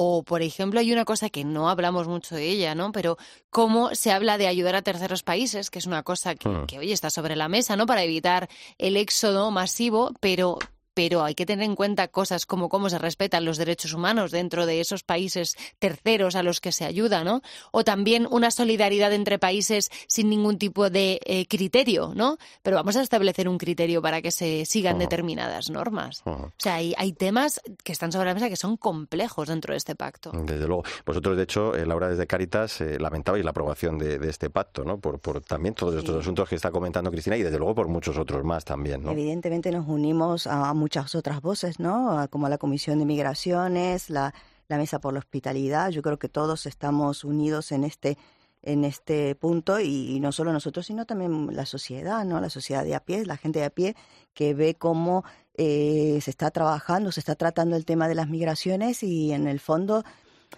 [0.00, 2.92] o, por ejemplo, hay una cosa que no hablamos mucho de ella, ¿no?
[2.92, 3.16] Pero
[3.50, 6.92] cómo se habla de ayudar a terceros países, que es una cosa que, que hoy
[6.92, 7.84] está sobre la mesa, ¿no?
[7.84, 8.48] Para evitar
[8.78, 10.58] el éxodo masivo, pero
[10.98, 14.66] pero hay que tener en cuenta cosas como cómo se respetan los derechos humanos dentro
[14.66, 17.40] de esos países terceros a los que se ayuda, ¿no?
[17.70, 22.36] O también una solidaridad entre países sin ningún tipo de eh, criterio, ¿no?
[22.64, 26.22] Pero vamos a establecer un criterio para que se sigan determinadas normas.
[26.24, 29.78] O sea, hay, hay, temas que están sobre la mesa que son complejos dentro de
[29.78, 30.32] este pacto.
[30.32, 30.82] Desde luego.
[31.06, 34.98] Vosotros, de hecho, eh, Laura, desde Caritas, eh, lamentabais la aprobación de, este pacto, ¿no?
[34.98, 38.18] Por, por también todos estos asuntos que está comentando Cristina y, desde luego, por muchos
[38.18, 39.12] otros más también, ¿no?
[39.12, 42.26] Evidentemente nos unimos a, a muchas otras voces, ¿no?
[42.30, 44.32] Como la Comisión de Migraciones, la,
[44.68, 45.90] la Mesa por la Hospitalidad.
[45.90, 48.16] Yo creo que todos estamos unidos en este
[48.62, 52.96] en este punto y, no solo nosotros sino también la sociedad no la sociedad de
[52.96, 53.94] a pie la gente de a pie
[54.34, 55.22] que ve cómo
[55.54, 59.60] eh, se está trabajando se está tratando el tema de las migraciones y en el
[59.60, 60.02] fondo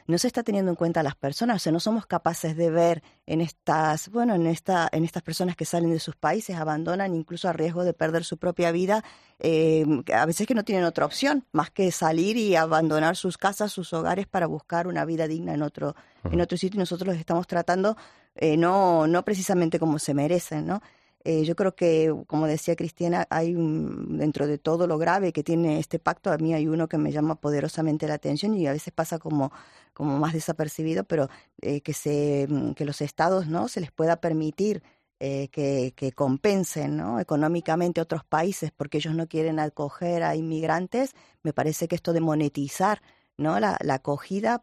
[0.06, 2.70] no se está teniendo en cuenta a las personas, o sea, no somos capaces de
[2.70, 7.14] ver en estas, bueno, en esta, en estas personas que salen de sus países, abandonan
[7.14, 9.04] incluso a riesgo de perder su propia vida,
[9.38, 9.84] eh,
[10.14, 13.92] a veces que no tienen otra opción más que salir y abandonar sus casas, sus
[13.92, 15.94] hogares para buscar una vida digna en otro,
[16.30, 17.96] en otro sitio y nosotros los estamos tratando
[18.34, 20.80] eh, no, no precisamente como se merecen, ¿no?
[21.22, 25.78] Eh, yo creo que, como decía Cristina, hay dentro de todo lo grave que tiene
[25.78, 28.92] este pacto, a mí hay uno que me llama poderosamente la atención y a veces
[28.94, 29.52] pasa como,
[29.92, 31.28] como más desapercibido, pero
[31.60, 34.82] eh, que, se, mm, que los estados no se les pueda permitir
[35.18, 37.20] eh, que, que, compensen ¿no?
[37.20, 42.20] económicamente otros países porque ellos no quieren acoger a inmigrantes, me parece que esto de
[42.20, 43.02] monetizar
[43.36, 43.60] ¿no?
[43.60, 44.62] la, la acogida,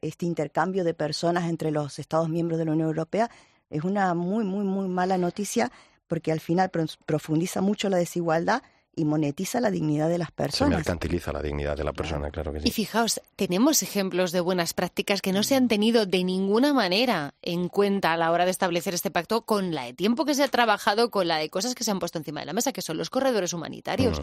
[0.00, 3.30] este intercambio de personas entre los Estados miembros de la Unión Europea,
[3.70, 5.70] es una muy, muy, muy mala noticia
[6.10, 6.72] porque al final
[7.06, 8.64] profundiza mucho la desigualdad
[8.96, 10.72] y monetiza la dignidad de las personas.
[10.72, 12.68] Se mercantiliza la dignidad de la persona, claro que sí.
[12.68, 17.34] Y fijaos, tenemos ejemplos de buenas prácticas que no se han tenido de ninguna manera
[17.42, 20.42] en cuenta a la hora de establecer este pacto con la de tiempo que se
[20.42, 22.82] ha trabajado, con la de cosas que se han puesto encima de la mesa, que
[22.82, 24.20] son los corredores humanitarios.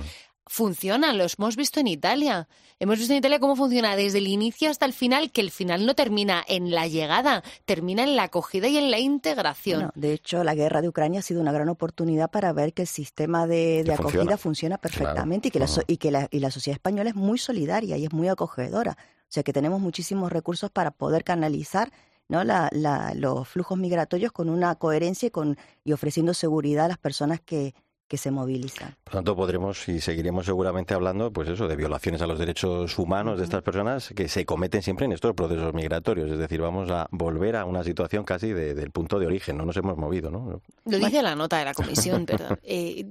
[0.49, 2.47] Funcionan, los hemos visto en Italia.
[2.79, 5.85] Hemos visto en Italia cómo funciona desde el inicio hasta el final, que el final
[5.85, 9.91] no termina en la llegada, termina en la acogida y en la integración.
[9.95, 12.87] de hecho, la guerra de Ucrania ha sido una gran oportunidad para ver que el
[12.87, 16.75] sistema de, acogida funciona funciona perfectamente y, que la, y que la, y la sociedad
[16.75, 18.97] española es muy solidaria y es muy acogedora.
[19.21, 21.91] O sea que tenemos muchísimos recursos para poder canalizar
[22.29, 22.43] ¿no?
[22.43, 26.97] La, la, los flujos migratorios con una coherencia y, con, y ofreciendo seguridad a las
[26.97, 27.73] personas que,
[28.07, 28.95] que se movilizan.
[29.03, 33.37] Por tanto, podremos y seguiremos seguramente hablando, pues eso, de violaciones a los derechos humanos
[33.37, 36.31] de estas personas que se cometen siempre en estos procesos migratorios.
[36.31, 39.57] Es decir, vamos a volver a una situación casi del punto de origen.
[39.57, 40.61] No nos hemos movido, ¿no?
[40.85, 42.59] Lo dice la nota de la comisión, perdón.
[42.69, 43.05] Eh,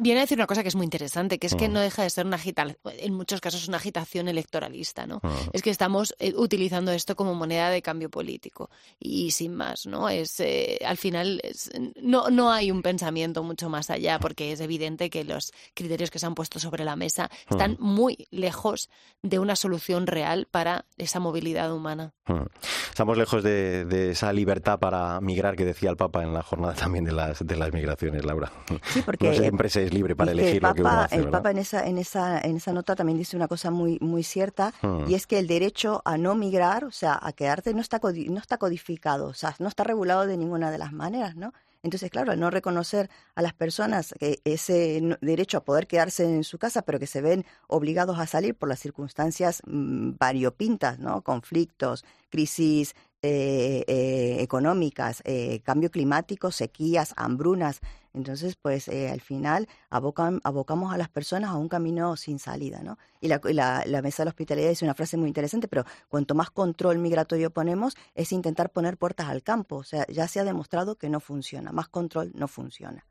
[0.00, 1.72] viene a decir una cosa que es muy interesante, que es que mm.
[1.72, 5.20] no deja de ser una agitación, en muchos casos una agitación electoralista, ¿no?
[5.22, 5.50] Mm.
[5.52, 8.68] Es que estamos eh, utilizando esto como moneda de cambio político
[8.98, 10.08] y sin más, ¿no?
[10.08, 11.40] Es eh, al final
[12.02, 16.20] no no hay un pensamiento mucho más allá porque es evidente que los criterios que
[16.20, 17.82] se han puesto sobre la mesa están hmm.
[17.84, 18.88] muy lejos
[19.22, 22.12] de una solución real para esa movilidad humana.
[22.26, 22.44] Hmm.
[22.88, 27.04] Estamos lejos de, esa libertad para migrar que decía el Papa en la jornada también
[27.04, 28.52] de las, de las migraciones, Laura.
[28.84, 31.16] Sí, porque no siempre se es libre para elegir lo que uno hace.
[31.16, 34.22] El Papa en esa, en, esa, en esa nota también dice una cosa muy, muy
[34.22, 35.10] cierta hmm.
[35.10, 38.38] y es que el derecho a no migrar, o sea, a quedarte, no está, no
[38.38, 41.52] está codificado, o sea, no está regulado de ninguna de las maneras, ¿no?
[41.82, 46.58] Entonces, claro, al no reconocer a las personas ese derecho a poder quedarse en su
[46.58, 51.22] casa, pero que se ven obligados a salir por las circunstancias mm, variopintas, ¿no?
[51.22, 57.80] Conflictos, crisis eh, eh, económicas, eh, cambio climático, sequías, hambrunas.
[58.12, 62.98] Entonces, pues al final abocamos a las personas a un camino sin salida, ¿no?
[63.20, 63.40] Y la,
[63.86, 67.50] la, mesa de la hospitalidad dice una frase muy interesante, pero cuanto más control migratorio
[67.50, 69.76] ponemos, es intentar poner puertas al campo.
[69.76, 71.72] O sea, ya se ha demostrado que no funciona.
[71.72, 73.06] Más control no funciona.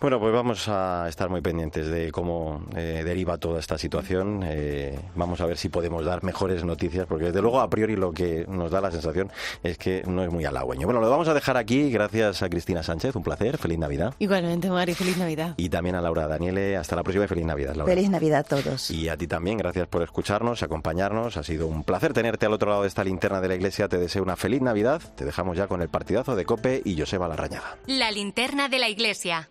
[0.00, 4.40] Bueno, pues vamos a estar muy pendientes de cómo eh, deriva toda esta situación.
[4.46, 8.10] Eh, vamos a ver si podemos dar mejores noticias, porque desde luego a priori lo
[8.12, 9.30] que nos da la sensación
[9.62, 10.86] es que no es muy halagüeño.
[10.86, 11.90] Bueno, lo vamos a dejar aquí.
[11.90, 13.58] Gracias a Cristina Sánchez, un placer.
[13.58, 14.14] Feliz Navidad.
[14.18, 15.52] Igualmente, Mari, feliz Navidad.
[15.58, 16.78] Y también a Laura Daniele.
[16.78, 17.92] Hasta la próxima y feliz Navidad, Laura.
[17.92, 18.90] Feliz Navidad a todos.
[18.90, 21.36] Y a ti también, gracias por escucharnos, acompañarnos.
[21.36, 23.86] Ha sido un placer tenerte al otro lado de esta linterna de la iglesia.
[23.86, 25.02] Te deseo una feliz Navidad.
[25.14, 27.76] Te dejamos ya con el partidazo de Cope y Joseba Larrañaga.
[27.86, 29.50] La linterna de la iglesia.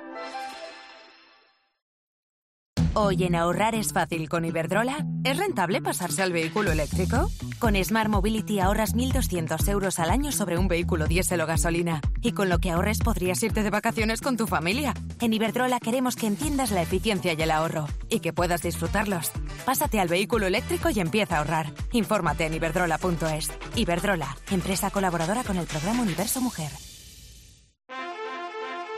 [2.93, 5.05] Hoy en ahorrar es fácil con Iberdrola.
[5.23, 7.31] ¿Es rentable pasarse al vehículo eléctrico?
[7.57, 12.01] Con Smart Mobility ahorras 1.200 euros al año sobre un vehículo diésel o gasolina.
[12.21, 14.93] Y con lo que ahorres podrías irte de vacaciones con tu familia.
[15.21, 17.87] En Iberdrola queremos que entiendas la eficiencia y el ahorro.
[18.09, 19.31] Y que puedas disfrutarlos.
[19.65, 21.71] Pásate al vehículo eléctrico y empieza a ahorrar.
[21.93, 23.51] Infórmate en iberdrola.es.
[23.75, 26.71] Iberdrola, empresa colaboradora con el programa Universo Mujer.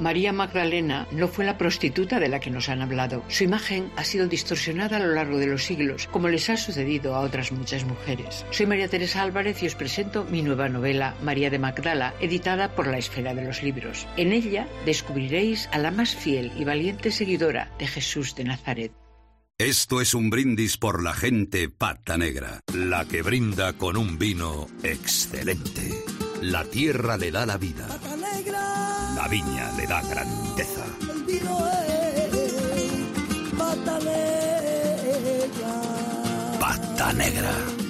[0.00, 3.24] María Magdalena no fue la prostituta de la que nos han hablado.
[3.28, 7.14] Su imagen ha sido distorsionada a lo largo de los siglos, como les ha sucedido
[7.14, 8.44] a otras muchas mujeres.
[8.50, 12.86] Soy María Teresa Álvarez y os presento mi nueva novela, María de Magdala, editada por
[12.86, 14.06] la Esfera de los Libros.
[14.16, 18.92] En ella descubriréis a la más fiel y valiente seguidora de Jesús de Nazaret.
[19.58, 24.66] Esto es un brindis por la gente pata negra, la que brinda con un vino
[24.82, 25.92] excelente.
[26.40, 27.86] La tierra le da la vida
[29.22, 30.84] la viña le da grandeza.
[31.00, 32.30] El vino es
[33.56, 35.72] pata negra.
[36.58, 37.81] Pata negra.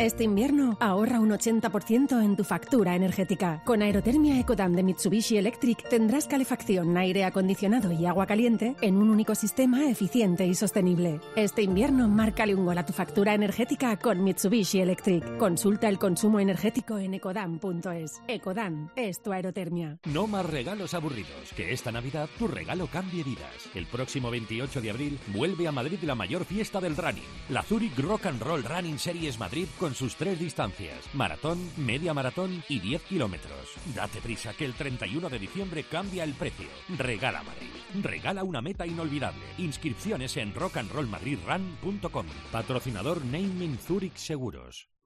[0.00, 3.62] Este invierno ahorra un 80% en tu factura energética.
[3.64, 9.10] Con Aerotermia Ecodam de Mitsubishi Electric tendrás calefacción, aire acondicionado y agua caliente en un
[9.10, 11.18] único sistema eficiente y sostenible.
[11.34, 15.36] Este invierno márcale un gol a tu factura energética con Mitsubishi Electric.
[15.36, 18.22] Consulta el consumo energético en ecodam.es.
[18.28, 19.98] Ecodam es tu aerotermia.
[20.04, 21.52] No más regalos aburridos.
[21.56, 23.68] Que esta Navidad tu regalo cambie vidas.
[23.74, 27.24] El próximo 28 de abril vuelve a Madrid la mayor fiesta del running.
[27.48, 32.62] La Zurich Rock and Roll Running Series Madrid con sus tres distancias, maratón, media maratón
[32.68, 33.74] y 10 kilómetros.
[33.94, 36.68] Date prisa que el 31 de diciembre cambia el precio.
[36.96, 38.02] Regala Madrid.
[38.02, 39.44] Regala una meta inolvidable.
[39.58, 42.26] Inscripciones en rockandrollmadridrun.com.
[42.52, 44.97] Patrocinador Naming Zurich Seguros.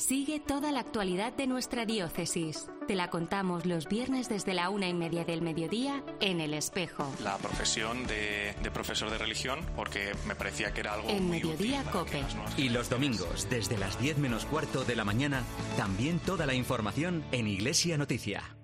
[0.00, 2.66] Sigue toda la actualidad de nuestra diócesis.
[2.88, 7.06] Te la contamos los viernes desde la una y media del mediodía en El Espejo.
[7.22, 11.36] La profesión de, de profesor de religión, porque me parecía que era algo En muy
[11.36, 12.22] Mediodía útil Cope.
[12.56, 15.42] Y los domingos, desde las 10 menos cuarto de la mañana,
[15.76, 18.59] también toda la información en Iglesia Noticia.